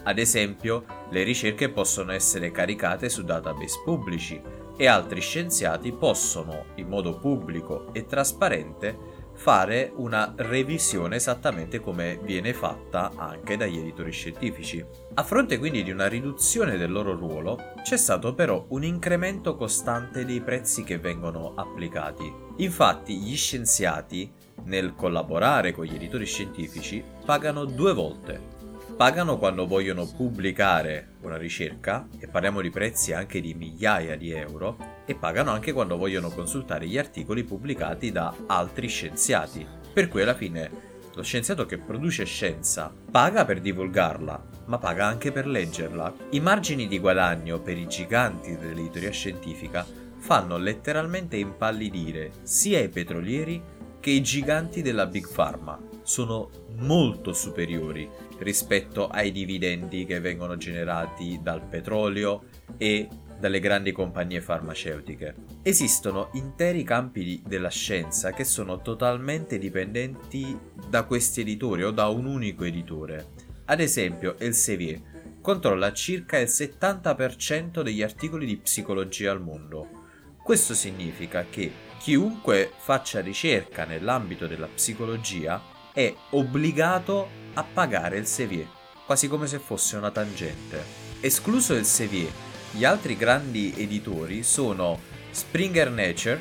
ad 0.09 0.19
esempio, 0.19 0.85
le 1.11 1.23
ricerche 1.23 1.69
possono 1.69 2.13
essere 2.13 2.51
caricate 2.51 3.11
su 3.11 3.25
database 3.25 3.83
pubblici 3.85 4.41
e 4.75 4.87
altri 4.87 5.21
scienziati 5.21 5.93
possono, 5.93 6.65
in 6.77 6.89
modo 6.89 7.19
pubblico 7.19 7.93
e 7.93 8.07
trasparente, 8.07 8.97
fare 9.35 9.93
una 9.97 10.33
revisione 10.35 11.17
esattamente 11.17 11.81
come 11.81 12.19
viene 12.23 12.55
fatta 12.55 13.13
anche 13.17 13.59
dagli 13.59 13.77
editori 13.77 14.11
scientifici. 14.11 14.83
A 15.13 15.23
fronte 15.23 15.59
quindi 15.59 15.83
di 15.83 15.91
una 15.91 16.09
riduzione 16.09 16.79
del 16.79 16.91
loro 16.91 17.15
ruolo, 17.15 17.75
c'è 17.83 17.99
stato 17.99 18.33
però 18.33 18.65
un 18.71 18.85
incremento 18.85 19.57
costante 19.57 20.25
dei 20.25 20.41
prezzi 20.41 20.85
che 20.85 20.97
vengono 20.97 21.53
applicati. 21.55 22.33
Infatti 22.57 23.15
gli 23.19 23.37
scienziati, 23.37 24.33
nel 24.65 24.95
collaborare 24.95 25.73
con 25.73 25.85
gli 25.85 25.95
editori 25.95 26.25
scientifici, 26.25 27.05
pagano 27.27 27.67
due 27.67 27.93
volte 27.93 28.57
pagano 28.99 29.39
quando 29.39 29.69
vogliono 29.69 30.07
pubblicare 30.07 31.11
una 31.21 31.37
ricerca, 31.37 32.09
e 32.19 32.27
parliamo 32.27 32.61
di 32.61 32.69
prezzi 32.69 33.13
anche 33.13 33.41
di 33.41 33.55
migliaia 33.55 34.17
di 34.17 34.33
euro, 34.33 34.77
e 35.07 35.15
pagano 35.15 35.53
anche 35.53 35.73
quando 35.73 35.97
vogliono 35.97 36.31
consultare 36.31 36.89
gli 36.89 36.99
articoli 36.99 37.45
pubblicati 37.45 38.11
da 38.11 38.35
altri 38.49 38.89
scienziati. 38.89 39.65
Per 39.93 40.09
cui 40.09 40.23
alla 40.23 40.35
fine 40.35 40.69
lo 41.15 41.23
scienziato 41.23 41.65
che 41.65 41.79
produce 41.79 42.25
scienza 42.25 42.93
paga 43.09 43.45
per 43.45 43.61
divulgarla, 43.61 44.45
ma 44.65 44.79
paga 44.79 45.07
anche 45.07 45.31
per 45.31 45.47
leggerla. 45.47 46.13
I 46.31 46.41
margini 46.41 46.89
di 46.89 46.99
guadagno 46.99 47.61
per 47.61 47.79
i 47.79 47.87
giganti 47.87 48.57
dell'editoria 48.57 49.13
scientifica 49.13 49.87
fanno 50.17 50.57
letteralmente 50.57 51.37
impallidire 51.37 52.33
sia 52.43 52.81
i 52.81 52.89
petrolieri 52.89 53.63
che 54.01 54.11
i 54.11 54.23
giganti 54.23 54.83
della 54.83 55.07
Big 55.07 55.33
Pharma. 55.33 55.88
Sono 56.09 56.49
molto 56.79 57.35
superiori 57.35 58.09
rispetto 58.39 59.09
ai 59.09 59.31
dividendi 59.31 60.07
che 60.07 60.21
vengono 60.21 60.57
generati 60.57 61.39
dal 61.43 61.63
petrolio 61.63 62.45
e 62.79 63.07
dalle 63.39 63.61
grandi 63.61 63.93
compagnie 63.93 64.41
farmaceutiche. 64.41 65.35
Esistono 65.61 66.31
interi 66.33 66.83
campi 66.83 67.43
della 67.47 67.69
scienza 67.69 68.33
che 68.33 68.45
sono 68.45 68.81
totalmente 68.81 69.59
dipendenti 69.59 70.59
da 70.89 71.03
questi 71.03 71.43
editori 71.43 71.85
o 71.85 71.91
da 71.91 72.07
un 72.09 72.25
unico 72.25 72.65
editore. 72.65 73.27
Ad 73.67 73.81
esempio, 73.81 74.39
Elsevier 74.39 75.03
controlla 75.43 75.93
circa 75.93 76.39
il 76.39 76.49
70% 76.49 77.83
degli 77.83 78.03
articoli 78.03 78.47
di 78.47 78.57
psicologia 78.57 79.31
al 79.31 79.43
mondo. 79.43 80.07
Questo 80.43 80.73
significa 80.73 81.45
che 81.51 81.71
chiunque 81.99 82.73
faccia 82.79 83.21
ricerca 83.21 83.85
nell'ambito 83.85 84.47
della 84.47 84.69
psicologia 84.69 85.77
è 85.99 86.15
obbligato 86.31 87.29
a 87.55 87.65
pagare 87.65 88.19
il 88.19 88.27
Sevier, 88.29 88.69
quasi 89.05 89.27
come 89.27 89.49
se 89.49 89.59
fosse 89.59 89.97
una 89.97 90.13
tangente. 90.13 90.81
Escluso 91.19 91.75
il 91.75 91.85
Sevier, 91.85 92.31
gli 92.71 92.85
altri 92.85 93.17
grandi 93.17 93.75
editori 93.77 94.45
sono 94.45 95.01
Springer 95.33 95.91
Nature, 95.91 96.41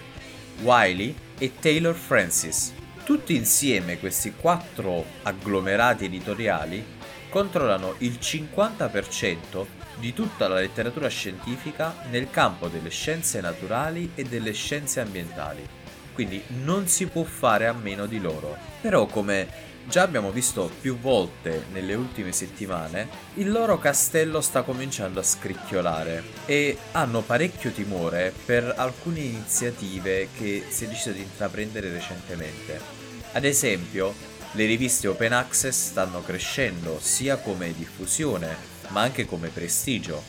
Wiley 0.61 1.15
e 1.39 1.53
Taylor 1.59 1.95
Francis. 1.95 2.71
Tutti 3.03 3.35
insieme 3.35 3.97
questi 3.97 4.31
quattro 4.33 5.03
agglomerati 5.23 6.05
editoriali 6.05 6.85
controllano 7.27 7.95
il 7.99 8.19
50% 8.21 9.65
di 9.95 10.13
tutta 10.13 10.47
la 10.47 10.59
letteratura 10.59 11.07
scientifica 11.07 12.03
nel 12.11 12.29
campo 12.29 12.67
delle 12.67 12.89
scienze 12.89 13.41
naturali 13.41 14.11
e 14.13 14.21
delle 14.21 14.53
scienze 14.53 14.99
ambientali. 14.99 15.86
Quindi 16.17 16.41
non 16.63 16.87
si 16.87 17.05
può 17.05 17.21
fare 17.21 17.67
a 17.67 17.73
meno 17.73 18.07
di 18.07 18.19
loro. 18.19 18.57
Però 18.81 19.05
come 19.05 19.47
già 19.87 20.01
abbiamo 20.01 20.31
visto 20.31 20.67
più 20.81 20.97
volte 20.97 21.65
nelle 21.71 21.93
ultime 21.93 22.31
settimane, 22.31 23.07
il 23.35 23.51
loro 23.51 23.77
castello 23.77 24.41
sta 24.41 24.63
cominciando 24.63 25.19
a 25.19 25.23
scricchiolare 25.23 26.23
e 26.47 26.75
hanno 26.93 27.21
parecchio 27.21 27.69
timore 27.69 28.33
per 28.45 28.73
alcune 28.75 29.19
iniziative 29.19 30.29
che 30.35 30.65
si 30.69 30.85
è 30.85 30.87
deciso 30.87 31.11
di 31.11 31.21
intraprendere 31.21 31.91
recentemente. 31.91 32.81
Ad 33.33 33.43
esempio, 33.43 34.15
Le 34.53 34.65
riviste 34.65 35.07
open 35.07 35.33
access 35.33 35.89
stanno 35.89 36.23
crescendo 36.23 36.99
sia 36.99 37.35
come 37.35 37.75
diffusione 37.75 38.55
ma 38.87 39.01
anche 39.01 39.25
come 39.25 39.49
prestigio. 39.49 40.23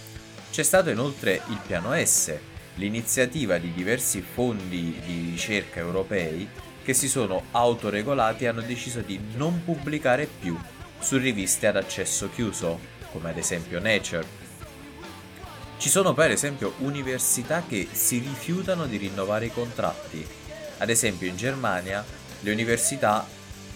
C'è 0.50 0.62
stato 0.62 0.90
inoltre 0.90 1.40
il 1.48 1.58
piano 1.64 1.94
S, 1.94 2.36
l'iniziativa 2.78 3.58
di 3.58 3.72
diversi 3.72 4.22
fondi 4.22 5.00
di 5.04 5.30
ricerca 5.30 5.80
europei 5.80 6.48
che 6.82 6.94
si 6.94 7.08
sono 7.08 7.44
autoregolati 7.50 8.44
e 8.44 8.46
hanno 8.46 8.62
deciso 8.62 9.00
di 9.00 9.20
non 9.36 9.62
pubblicare 9.64 10.26
più 10.26 10.58
su 10.98 11.18
riviste 11.18 11.66
ad 11.66 11.76
accesso 11.76 12.30
chiuso, 12.30 12.78
come 13.12 13.30
ad 13.30 13.36
esempio 13.36 13.78
Nature. 13.80 14.46
Ci 15.76 15.88
sono 15.90 16.14
per 16.14 16.30
esempio 16.30 16.74
università 16.78 17.62
che 17.68 17.86
si 17.92 18.18
rifiutano 18.18 18.86
di 18.86 18.96
rinnovare 18.96 19.46
i 19.46 19.52
contratti. 19.52 20.26
Ad 20.78 20.88
esempio 20.88 21.28
in 21.28 21.36
Germania 21.36 22.04
le 22.40 22.52
università 22.52 23.26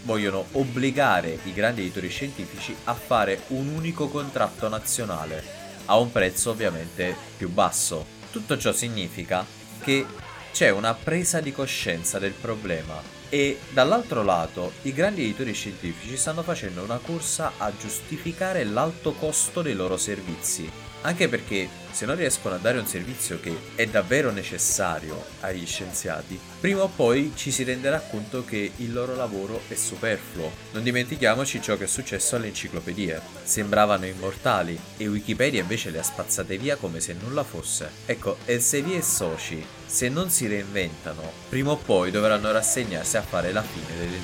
vogliono 0.04 0.46
obbligare 0.52 1.38
i 1.44 1.52
grandi 1.52 1.82
editori 1.82 2.08
scientifici 2.08 2.74
a 2.84 2.94
fare 2.94 3.42
un 3.48 3.68
unico 3.68 4.08
contratto 4.08 4.68
nazionale, 4.68 5.44
a 5.86 5.98
un 5.98 6.10
prezzo 6.10 6.50
ovviamente 6.50 7.14
più 7.36 7.48
basso. 7.50 8.21
Tutto 8.32 8.56
ciò 8.56 8.72
significa 8.72 9.44
che 9.82 10.06
c'è 10.52 10.70
una 10.70 10.94
presa 10.94 11.40
di 11.40 11.52
coscienza 11.52 12.18
del 12.18 12.32
problema 12.32 12.98
e 13.28 13.58
dall'altro 13.70 14.22
lato 14.22 14.72
i 14.82 14.94
grandi 14.94 15.22
editori 15.22 15.52
scientifici 15.52 16.16
stanno 16.16 16.42
facendo 16.42 16.82
una 16.82 16.96
corsa 16.96 17.52
a 17.58 17.70
giustificare 17.78 18.64
l'alto 18.64 19.12
costo 19.12 19.60
dei 19.60 19.74
loro 19.74 19.98
servizi 19.98 20.70
anche 21.02 21.28
perché 21.28 21.68
se 21.92 22.06
non 22.06 22.16
riescono 22.16 22.54
a 22.54 22.58
dare 22.58 22.78
un 22.78 22.86
servizio 22.86 23.38
che 23.38 23.54
è 23.74 23.86
davvero 23.86 24.30
necessario 24.30 25.22
agli 25.40 25.66
scienziati, 25.66 26.40
prima 26.60 26.82
o 26.82 26.88
poi 26.88 27.32
ci 27.34 27.50
si 27.50 27.64
renderà 27.64 28.00
conto 28.00 28.44
che 28.44 28.72
il 28.76 28.92
loro 28.92 29.14
lavoro 29.14 29.60
è 29.68 29.74
superfluo. 29.74 30.50
Non 30.72 30.82
dimentichiamoci 30.82 31.60
ciò 31.60 31.76
che 31.76 31.84
è 31.84 31.88
successo 31.88 32.36
alle 32.36 32.46
enciclopedie. 32.46 33.20
Sembravano 33.42 34.06
immortali 34.06 34.78
e 34.96 35.06
Wikipedia 35.06 35.60
invece 35.60 35.90
le 35.90 35.98
ha 35.98 36.02
spazzate 36.02 36.56
via 36.56 36.76
come 36.76 37.00
se 37.00 37.14
nulla 37.20 37.44
fosse. 37.44 37.90
Ecco, 38.06 38.38
Elsevier 38.46 38.98
e 38.98 39.02
Soci, 39.02 39.64
se 39.84 40.08
non 40.08 40.30
si 40.30 40.46
reinventano, 40.46 41.30
prima 41.48 41.72
o 41.72 41.76
poi 41.76 42.10
dovranno 42.10 42.50
rassegnarsi 42.50 43.16
a 43.18 43.22
fare 43.22 43.52
la 43.52 43.62
fine 43.62 43.98
delle 43.98 44.20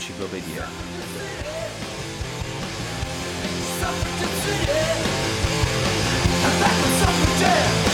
enciclopedie. 7.39 7.88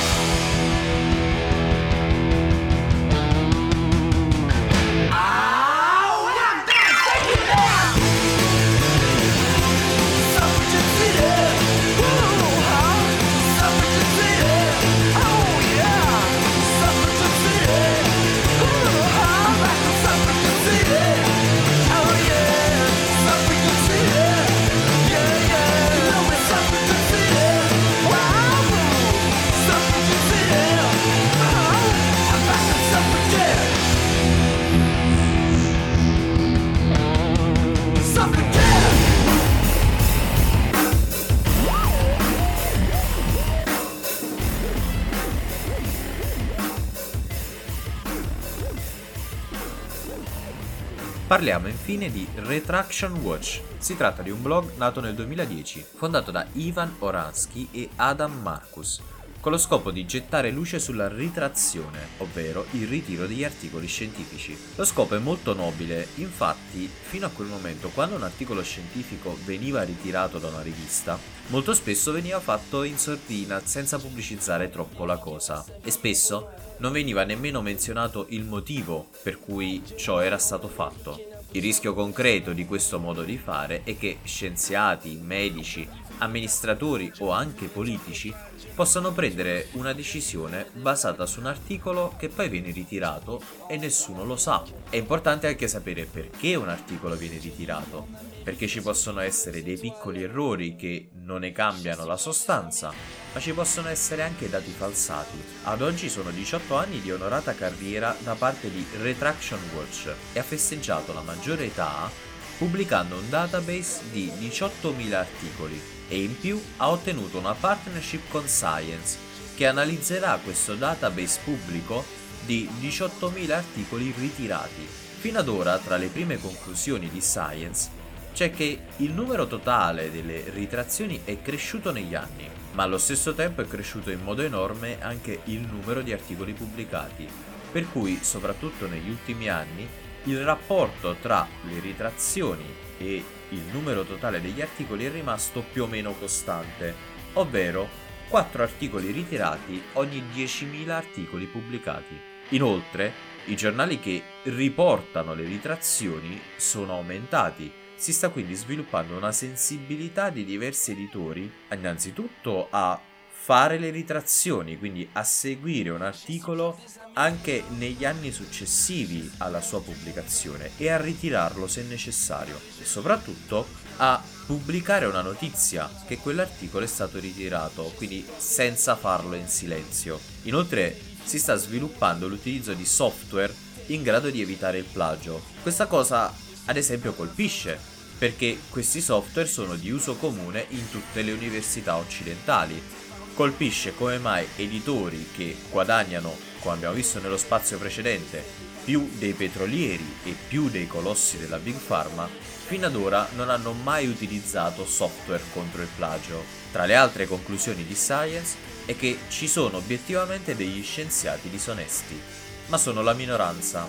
Parliamo 51.26 51.68
infine 51.68 52.10
di 52.10 52.28
Retraction 52.34 53.12
Watch. 53.22 53.62
Si 53.78 53.96
tratta 53.96 54.20
di 54.20 54.28
un 54.28 54.42
blog 54.42 54.72
nato 54.76 55.00
nel 55.00 55.14
2010, 55.14 55.82
fondato 55.96 56.30
da 56.30 56.44
Ivan 56.52 56.96
Oransky 56.98 57.68
e 57.70 57.88
Adam 57.96 58.42
Marcus, 58.42 59.00
con 59.40 59.50
lo 59.50 59.56
scopo 59.56 59.90
di 59.90 60.04
gettare 60.04 60.50
luce 60.50 60.78
sulla 60.78 61.08
ritrazione, 61.08 62.08
ovvero 62.18 62.66
il 62.72 62.86
ritiro 62.86 63.26
degli 63.26 63.42
articoli 63.42 63.86
scientifici. 63.86 64.54
Lo 64.74 64.84
scopo 64.84 65.14
è 65.14 65.18
molto 65.18 65.54
nobile, 65.54 66.08
infatti, 66.16 66.86
fino 66.88 67.24
a 67.24 67.30
quel 67.30 67.48
momento, 67.48 67.88
quando 67.88 68.16
un 68.16 68.22
articolo 68.22 68.62
scientifico 68.62 69.34
veniva 69.46 69.82
ritirato 69.82 70.38
da 70.38 70.48
una 70.48 70.60
rivista, 70.60 71.18
molto 71.48 71.74
spesso 71.74 72.12
veniva 72.12 72.40
fatto 72.40 72.82
in 72.82 72.98
sordina 72.98 73.60
senza 73.64 73.98
pubblicizzare 73.98 74.70
troppo 74.70 75.04
la 75.04 75.18
cosa, 75.18 75.64
e 75.82 75.90
spesso 75.90 76.50
non 76.78 76.92
veniva 76.92 77.24
nemmeno 77.24 77.62
menzionato 77.62 78.26
il 78.30 78.44
motivo 78.44 79.08
per 79.22 79.38
cui 79.38 79.82
ciò 79.96 80.20
era 80.20 80.38
stato 80.38 80.68
fatto. 80.68 81.32
Il 81.52 81.62
rischio 81.62 81.94
concreto 81.94 82.52
di 82.52 82.66
questo 82.66 82.98
modo 82.98 83.22
di 83.22 83.38
fare 83.38 83.82
è 83.84 83.96
che 83.96 84.18
scienziati, 84.24 85.20
medici, 85.22 85.88
amministratori 86.18 87.12
o 87.18 87.30
anche 87.30 87.66
politici 87.66 88.34
possano 88.74 89.12
prendere 89.12 89.68
una 89.72 89.92
decisione 89.92 90.66
basata 90.72 91.26
su 91.26 91.38
un 91.38 91.46
articolo 91.46 92.14
che 92.18 92.28
poi 92.28 92.48
viene 92.48 92.72
ritirato 92.72 93.40
e 93.68 93.76
nessuno 93.76 94.24
lo 94.24 94.36
sa. 94.36 94.64
È 94.90 94.96
importante 94.96 95.46
anche 95.46 95.68
sapere 95.68 96.06
perché 96.06 96.56
un 96.56 96.68
articolo 96.68 97.14
viene 97.14 97.38
ritirato, 97.38 98.08
perché 98.42 98.66
ci 98.66 98.82
possono 98.82 99.20
essere 99.20 99.62
dei 99.62 99.78
piccoli 99.78 100.24
errori 100.24 100.74
che 100.74 101.10
non 101.22 101.40
ne 101.40 101.52
cambiano 101.52 102.04
la 102.04 102.16
sostanza, 102.16 102.92
ma 103.32 103.40
ci 103.40 103.52
possono 103.52 103.88
essere 103.88 104.22
anche 104.22 104.50
dati 104.50 104.70
falsati. 104.70 105.42
Ad 105.64 105.80
oggi 105.80 106.08
sono 106.08 106.30
18 106.30 106.74
anni 106.76 107.00
di 107.00 107.12
onorata 107.12 107.54
carriera 107.54 108.16
da 108.18 108.34
parte 108.34 108.70
di 108.70 108.84
Retraction 109.00 109.60
Watch 109.74 110.12
e 110.32 110.38
ha 110.40 110.42
festeggiato 110.42 111.12
la 111.12 111.22
maggiore 111.22 111.66
età 111.66 112.10
pubblicando 112.56 113.16
un 113.16 113.28
database 113.28 114.02
di 114.12 114.30
18.000 114.38 115.12
articoli 115.12 115.93
e 116.08 116.22
in 116.22 116.38
più 116.38 116.60
ha 116.78 116.90
ottenuto 116.90 117.38
una 117.38 117.54
partnership 117.54 118.28
con 118.30 118.46
Science 118.46 119.18
che 119.54 119.66
analizzerà 119.66 120.38
questo 120.42 120.74
database 120.74 121.40
pubblico 121.44 122.04
di 122.44 122.68
18.000 122.80 123.50
articoli 123.52 124.12
ritirati. 124.16 124.86
Fino 124.86 125.38
ad 125.38 125.48
ora, 125.48 125.78
tra 125.78 125.96
le 125.96 126.08
prime 126.08 126.38
conclusioni 126.38 127.08
di 127.08 127.20
Science, 127.20 128.02
c'è 128.34 128.50
che 128.50 128.80
il 128.96 129.12
numero 129.12 129.46
totale 129.46 130.10
delle 130.10 130.50
ritrazioni 130.50 131.20
è 131.24 131.40
cresciuto 131.40 131.92
negli 131.92 132.14
anni, 132.14 132.50
ma 132.72 132.82
allo 132.82 132.98
stesso 132.98 133.32
tempo 133.32 133.62
è 133.62 133.66
cresciuto 133.66 134.10
in 134.10 134.20
modo 134.20 134.42
enorme 134.42 135.00
anche 135.00 135.40
il 135.44 135.60
numero 135.60 136.02
di 136.02 136.12
articoli 136.12 136.52
pubblicati, 136.52 137.26
per 137.70 137.90
cui, 137.90 138.18
soprattutto 138.22 138.86
negli 138.86 139.08
ultimi 139.08 139.48
anni, 139.48 139.88
il 140.24 140.42
rapporto 140.42 141.16
tra 141.20 141.46
le 141.68 141.80
ritrazioni 141.80 142.64
e 142.98 143.22
il 143.50 143.62
numero 143.72 144.04
totale 144.04 144.40
degli 144.40 144.62
articoli 144.62 145.04
è 145.04 145.10
rimasto 145.10 145.62
più 145.70 145.82
o 145.84 145.86
meno 145.86 146.12
costante, 146.12 146.94
ovvero 147.34 147.88
4 148.28 148.62
articoli 148.62 149.10
ritirati 149.10 149.82
ogni 149.94 150.22
10.000 150.34 150.88
articoli 150.88 151.46
pubblicati. 151.46 152.18
Inoltre, 152.50 153.12
i 153.46 153.56
giornali 153.56 154.00
che 154.00 154.22
riportano 154.44 155.34
le 155.34 155.44
ritrazioni 155.44 156.40
sono 156.56 156.94
aumentati. 156.94 157.70
Si 157.94 158.12
sta 158.12 158.30
quindi 158.30 158.54
sviluppando 158.54 159.16
una 159.16 159.32
sensibilità 159.32 160.30
di 160.30 160.44
diversi 160.44 160.92
editori, 160.92 161.50
innanzitutto 161.70 162.68
a 162.70 162.98
fare 163.44 163.78
le 163.78 163.90
ritrazioni, 163.90 164.78
quindi 164.78 165.06
a 165.12 165.22
seguire 165.22 165.90
un 165.90 166.00
articolo 166.00 166.80
anche 167.12 167.62
negli 167.76 168.06
anni 168.06 168.32
successivi 168.32 169.30
alla 169.36 169.60
sua 169.60 169.82
pubblicazione 169.82 170.70
e 170.78 170.88
a 170.88 170.98
ritirarlo 170.98 171.66
se 171.66 171.82
necessario 171.82 172.58
e 172.80 172.86
soprattutto 172.86 173.66
a 173.98 174.22
pubblicare 174.46 175.04
una 175.04 175.20
notizia 175.20 175.90
che 176.06 176.16
quell'articolo 176.16 176.86
è 176.86 176.88
stato 176.88 177.18
ritirato, 177.18 177.92
quindi 177.96 178.26
senza 178.38 178.96
farlo 178.96 179.34
in 179.34 179.46
silenzio. 179.46 180.18
Inoltre 180.44 180.98
si 181.22 181.38
sta 181.38 181.54
sviluppando 181.56 182.26
l'utilizzo 182.26 182.72
di 182.72 182.86
software 182.86 183.54
in 183.88 184.02
grado 184.02 184.30
di 184.30 184.40
evitare 184.40 184.78
il 184.78 184.86
plagio. 184.90 185.42
Questa 185.60 185.84
cosa 185.84 186.32
ad 186.64 186.76
esempio 186.78 187.12
colpisce 187.12 187.78
perché 188.16 188.58
questi 188.70 189.02
software 189.02 189.46
sono 189.46 189.74
di 189.74 189.90
uso 189.90 190.14
comune 190.16 190.64
in 190.70 190.90
tutte 190.90 191.20
le 191.20 191.32
università 191.32 191.96
occidentali 191.96 193.02
colpisce 193.34 193.94
come 193.94 194.18
mai 194.18 194.46
editori 194.56 195.28
che 195.34 195.56
guadagnano, 195.70 196.34
come 196.60 196.76
abbiamo 196.76 196.94
visto 196.94 197.20
nello 197.20 197.36
spazio 197.36 197.78
precedente, 197.78 198.42
più 198.84 199.10
dei 199.18 199.32
petrolieri 199.32 200.18
e 200.24 200.34
più 200.46 200.68
dei 200.68 200.86
colossi 200.86 201.38
della 201.38 201.58
Big 201.58 201.74
Pharma, 201.74 202.28
fino 202.66 202.86
ad 202.86 202.94
ora 202.94 203.28
non 203.34 203.50
hanno 203.50 203.72
mai 203.72 204.06
utilizzato 204.06 204.86
software 204.86 205.42
contro 205.52 205.82
il 205.82 205.88
plagio. 205.96 206.42
Tra 206.70 206.84
le 206.84 206.94
altre 206.94 207.26
conclusioni 207.26 207.84
di 207.84 207.94
Science 207.94 208.56
è 208.86 208.96
che 208.96 209.18
ci 209.28 209.48
sono 209.48 209.78
obiettivamente 209.78 210.54
degli 210.54 210.82
scienziati 210.82 211.50
disonesti, 211.50 212.18
ma 212.66 212.78
sono 212.78 213.02
la 213.02 213.14
minoranza. 213.14 213.88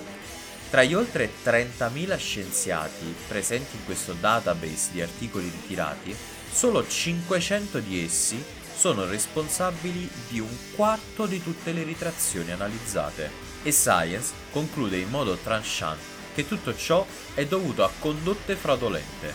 Tra 0.69 0.83
gli 0.83 0.93
oltre 0.93 1.29
30.000 1.43 2.17
scienziati 2.17 3.15
presenti 3.27 3.75
in 3.75 3.85
questo 3.85 4.13
database 4.19 4.89
di 4.91 5.01
articoli 5.01 5.49
ritirati, 5.49 6.15
solo 6.51 6.85
500 6.85 7.79
di 7.79 8.03
essi 8.03 8.43
sono 8.75 9.05
responsabili 9.05 10.09
di 10.29 10.39
un 10.39 10.55
quarto 10.75 11.25
di 11.25 11.41
tutte 11.41 11.71
le 11.71 11.83
ritrazioni 11.83 12.51
analizzate. 12.51 13.43
E 13.63 13.71
Science 13.71 14.33
conclude 14.51 14.97
in 14.97 15.09
modo 15.09 15.35
tranchant 15.35 15.99
che 16.33 16.47
tutto 16.47 16.75
ciò 16.75 17.05
è 17.33 17.45
dovuto 17.45 17.83
a 17.83 17.91
condotte 17.99 18.55
fraudolente, 18.55 19.33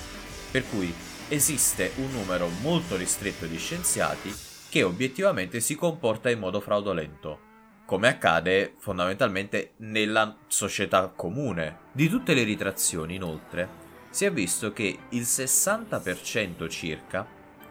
per 0.50 0.68
cui 0.68 0.94
esiste 1.28 1.92
un 1.96 2.10
numero 2.12 2.48
molto 2.60 2.96
ristretto 2.96 3.46
di 3.46 3.56
scienziati 3.56 4.34
che 4.68 4.82
obiettivamente 4.82 5.60
si 5.60 5.74
comporta 5.74 6.30
in 6.30 6.38
modo 6.38 6.60
fraudolento 6.60 7.48
come 7.90 8.06
accade 8.06 8.74
fondamentalmente 8.78 9.72
nella 9.78 10.36
società 10.46 11.08
comune. 11.08 11.88
Di 11.90 12.08
tutte 12.08 12.34
le 12.34 12.44
ritrazioni, 12.44 13.16
inoltre, 13.16 13.68
si 14.10 14.24
è 14.26 14.32
visto 14.32 14.72
che 14.72 14.96
il 15.08 15.22
60% 15.22 16.68
circa 16.68 17.26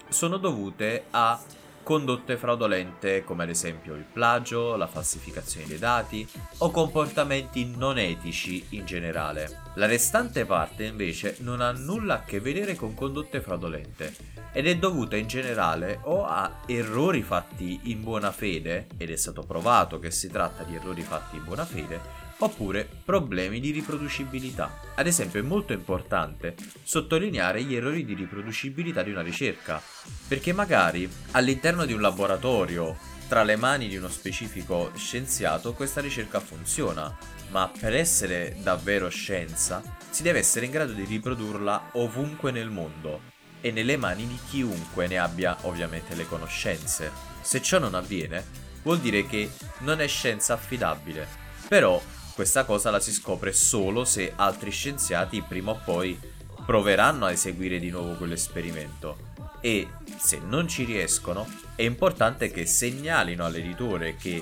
sono 0.09 0.35
dovute 0.35 1.05
a 1.11 1.39
condotte 1.83 2.37
fraudolente 2.37 3.23
come 3.23 3.43
ad 3.43 3.49
esempio 3.49 3.95
il 3.95 4.05
plagio, 4.11 4.75
la 4.75 4.87
falsificazione 4.87 5.67
dei 5.67 5.79
dati 5.79 6.27
o 6.59 6.71
comportamenti 6.71 7.65
non 7.75 7.97
etici 7.97 8.65
in 8.69 8.85
generale. 8.85 9.61
La 9.75 9.85
restante 9.85 10.45
parte 10.45 10.85
invece 10.85 11.37
non 11.39 11.61
ha 11.61 11.71
nulla 11.71 12.15
a 12.15 12.23
che 12.23 12.39
vedere 12.39 12.75
con 12.75 12.93
condotte 12.93 13.41
fraudolente 13.41 14.13
ed 14.51 14.67
è 14.67 14.77
dovuta 14.77 15.15
in 15.15 15.27
generale 15.27 15.99
o 16.03 16.25
a 16.25 16.61
errori 16.65 17.21
fatti 17.21 17.79
in 17.83 18.03
buona 18.03 18.31
fede, 18.31 18.87
ed 18.97 19.11
è 19.11 19.15
stato 19.15 19.43
provato 19.43 19.99
che 19.99 20.11
si 20.11 20.29
tratta 20.29 20.63
di 20.63 20.75
errori 20.75 21.01
fatti 21.01 21.37
in 21.37 21.43
buona 21.43 21.65
fede, 21.65 22.28
oppure 22.39 22.87
problemi 23.03 23.59
di 23.59 23.71
riproducibilità. 23.71 24.79
Ad 24.95 25.07
esempio 25.07 25.39
è 25.39 25.43
molto 25.43 25.73
importante 25.73 26.55
sottolineare 26.83 27.63
gli 27.63 27.75
errori 27.75 28.05
di 28.05 28.13
riproducibilità 28.13 29.03
di 29.03 29.11
una 29.11 29.21
ricerca, 29.21 29.81
perché 30.27 30.53
magari 30.53 31.09
all'interno 31.31 31.85
di 31.85 31.93
un 31.93 32.01
laboratorio, 32.01 32.97
tra 33.27 33.43
le 33.43 33.57
mani 33.57 33.87
di 33.87 33.95
uno 33.95 34.09
specifico 34.09 34.91
scienziato, 34.95 35.73
questa 35.73 36.01
ricerca 36.01 36.39
funziona, 36.39 37.15
ma 37.49 37.71
per 37.79 37.93
essere 37.95 38.55
davvero 38.61 39.09
scienza 39.09 39.83
si 40.09 40.23
deve 40.23 40.39
essere 40.39 40.65
in 40.65 40.71
grado 40.71 40.93
di 40.93 41.03
riprodurla 41.03 41.91
ovunque 41.93 42.51
nel 42.51 42.69
mondo 42.69 43.37
e 43.61 43.71
nelle 43.71 43.97
mani 43.97 44.25
di 44.25 44.39
chiunque 44.49 45.07
ne 45.07 45.17
abbia 45.17 45.57
ovviamente 45.61 46.15
le 46.15 46.25
conoscenze. 46.25 47.11
Se 47.41 47.61
ciò 47.61 47.77
non 47.77 47.93
avviene, 47.93 48.43
vuol 48.83 48.99
dire 48.99 49.25
che 49.25 49.51
non 49.79 49.99
è 50.01 50.07
scienza 50.07 50.53
affidabile. 50.53 51.27
Però 51.67 52.01
questa 52.39 52.63
cosa 52.63 52.89
la 52.89 53.01
si 53.01 53.11
scopre 53.11 53.51
solo 53.51 54.05
se 54.05 54.31
altri 54.33 54.71
scienziati 54.71 55.41
prima 55.41 55.71
o 55.71 55.81
poi 55.83 56.17
proveranno 56.65 57.25
a 57.25 57.33
eseguire 57.33 57.79
di 57.79 57.89
nuovo 57.89 58.13
quell'esperimento. 58.13 59.17
E 59.59 59.89
se 60.17 60.39
non 60.39 60.65
ci 60.65 60.85
riescono, 60.85 61.45
è 61.75 61.81
importante 61.81 62.49
che 62.49 62.65
segnalino 62.65 63.43
all'editore 63.43 64.15
che 64.15 64.41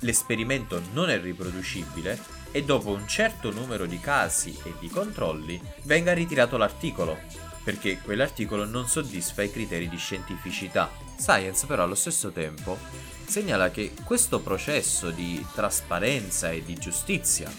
l'esperimento 0.00 0.82
non 0.92 1.08
è 1.08 1.20
riproducibile 1.20 2.20
e 2.50 2.64
dopo 2.64 2.90
un 2.90 3.06
certo 3.06 3.52
numero 3.52 3.86
di 3.86 4.00
casi 4.00 4.58
e 4.64 4.74
di 4.80 4.88
controlli 4.88 5.62
venga 5.84 6.12
ritirato 6.12 6.56
l'articolo, 6.56 7.16
perché 7.62 8.00
quell'articolo 8.00 8.64
non 8.64 8.88
soddisfa 8.88 9.42
i 9.42 9.52
criteri 9.52 9.88
di 9.88 9.98
scientificità. 9.98 10.90
Science 11.16 11.64
però 11.66 11.84
allo 11.84 11.94
stesso 11.94 12.32
tempo 12.32 12.76
segnala 13.26 13.70
che 13.70 13.92
questo 14.04 14.40
processo 14.40 15.10
di 15.10 15.44
trasparenza 15.54 16.50
e 16.50 16.64
di 16.64 16.74
giustizia 16.74 17.50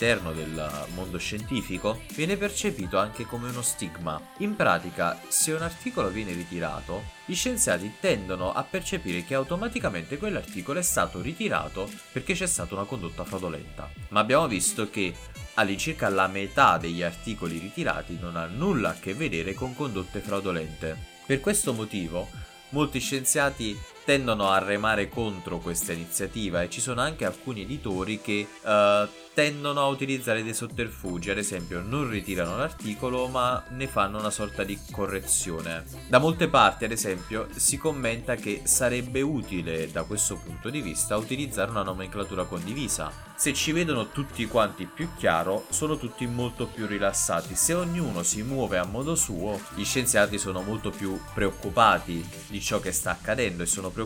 all'interno 0.00 0.32
del 0.32 0.86
mondo 0.94 1.18
scientifico 1.18 2.00
viene 2.14 2.36
percepito 2.36 2.98
anche 2.98 3.26
come 3.26 3.50
uno 3.50 3.60
stigma. 3.60 4.20
In 4.38 4.56
pratica, 4.56 5.20
se 5.28 5.52
un 5.52 5.62
articolo 5.62 6.08
viene 6.08 6.32
ritirato, 6.32 7.04
gli 7.26 7.34
scienziati 7.34 7.94
tendono 8.00 8.52
a 8.52 8.62
percepire 8.62 9.24
che 9.24 9.34
automaticamente 9.34 10.16
quell'articolo 10.16 10.78
è 10.78 10.82
stato 10.82 11.20
ritirato 11.20 11.90
perché 12.12 12.34
c'è 12.34 12.46
stata 12.46 12.74
una 12.74 12.84
condotta 12.84 13.24
fraudolenta. 13.24 13.90
Ma 14.08 14.20
abbiamo 14.20 14.48
visto 14.48 14.88
che 14.88 15.14
all'incirca 15.54 16.08
la 16.08 16.28
metà 16.28 16.78
degli 16.78 17.02
articoli 17.02 17.58
ritirati 17.58 18.16
non 18.18 18.36
ha 18.36 18.46
nulla 18.46 18.90
a 18.90 18.96
che 18.98 19.14
vedere 19.14 19.52
con 19.52 19.74
condotte 19.74 20.20
fraudolente. 20.20 20.96
Per 21.26 21.40
questo 21.40 21.74
motivo, 21.74 22.28
molti 22.70 23.00
scienziati 23.00 23.78
tendono 24.10 24.48
a 24.48 24.58
remare 24.58 25.08
contro 25.08 25.58
questa 25.58 25.92
iniziativa 25.92 26.62
e 26.62 26.68
ci 26.68 26.80
sono 26.80 27.00
anche 27.00 27.24
alcuni 27.24 27.62
editori 27.62 28.20
che 28.20 28.44
uh, 28.60 29.08
tendono 29.32 29.82
a 29.82 29.86
utilizzare 29.86 30.42
dei 30.42 30.52
sotterfugi, 30.52 31.30
ad 31.30 31.38
esempio 31.38 31.80
non 31.80 32.10
ritirano 32.10 32.56
l'articolo 32.56 33.28
ma 33.28 33.62
ne 33.70 33.86
fanno 33.86 34.18
una 34.18 34.30
sorta 34.30 34.64
di 34.64 34.76
correzione. 34.90 35.84
Da 36.08 36.18
molte 36.18 36.48
parti, 36.48 36.84
ad 36.84 36.90
esempio, 36.90 37.46
si 37.54 37.78
commenta 37.78 38.34
che 38.34 38.62
sarebbe 38.64 39.20
utile 39.20 39.88
da 39.92 40.02
questo 40.02 40.34
punto 40.34 40.70
di 40.70 40.80
vista 40.80 41.16
utilizzare 41.16 41.70
una 41.70 41.84
nomenclatura 41.84 42.42
condivisa. 42.46 43.28
Se 43.36 43.54
ci 43.54 43.72
vedono 43.72 44.10
tutti 44.10 44.44
quanti 44.46 44.84
più 44.84 45.08
chiaro, 45.16 45.64
sono 45.70 45.96
tutti 45.96 46.26
molto 46.26 46.66
più 46.66 46.86
rilassati. 46.86 47.54
Se 47.54 47.72
ognuno 47.72 48.22
si 48.22 48.42
muove 48.42 48.76
a 48.76 48.84
modo 48.84 49.14
suo, 49.14 49.58
gli 49.74 49.84
scienziati 49.84 50.36
sono 50.36 50.60
molto 50.60 50.90
più 50.90 51.18
preoccupati 51.32 52.28
di 52.48 52.60
ciò 52.60 52.80
che 52.80 52.92
sta 52.92 53.12
accadendo 53.12 53.62
e 53.62 53.66
sono 53.66 53.88
preoccupati 53.88 53.99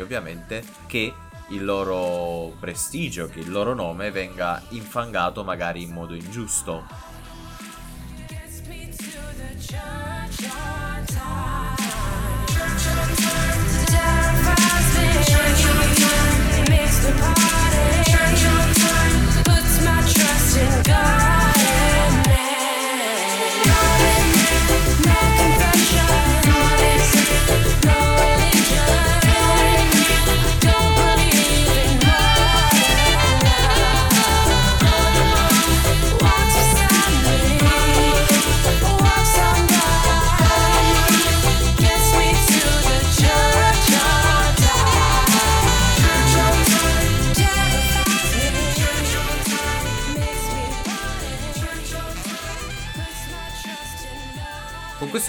ovviamente 0.00 0.62
che 0.86 1.12
il 1.50 1.64
loro 1.64 2.54
prestigio, 2.58 3.28
che 3.28 3.40
il 3.40 3.50
loro 3.50 3.74
nome 3.74 4.10
venga 4.10 4.62
infangato 4.70 5.44
magari 5.44 5.82
in 5.82 5.90
modo 5.90 6.14
ingiusto. 6.14 6.84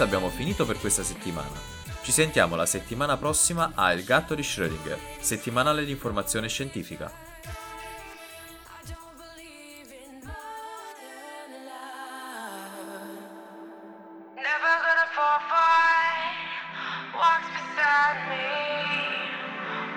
Questo 0.02 0.16
abbiamo 0.16 0.30
finito 0.30 0.66
per 0.66 0.78
questa 0.78 1.02
settimana. 1.02 1.50
Ci 2.02 2.12
sentiamo 2.12 2.56
la 2.56 2.66
settimana 2.66 3.16
prossima 3.16 3.72
a 3.74 3.92
Il 3.92 4.04
gatto 4.04 4.34
di 4.34 4.42
Schrödinger, 4.42 4.98
settimanale 5.20 5.84
di 5.84 5.92
informazione 5.92 6.48
scientifica. 6.48 7.30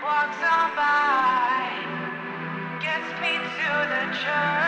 walks 0.03 0.37
on 0.37 0.75
by, 0.75 1.65
gets 2.79 3.09
me 3.19 3.37
to 3.37 3.71
the 3.89 4.17
church. 4.19 4.64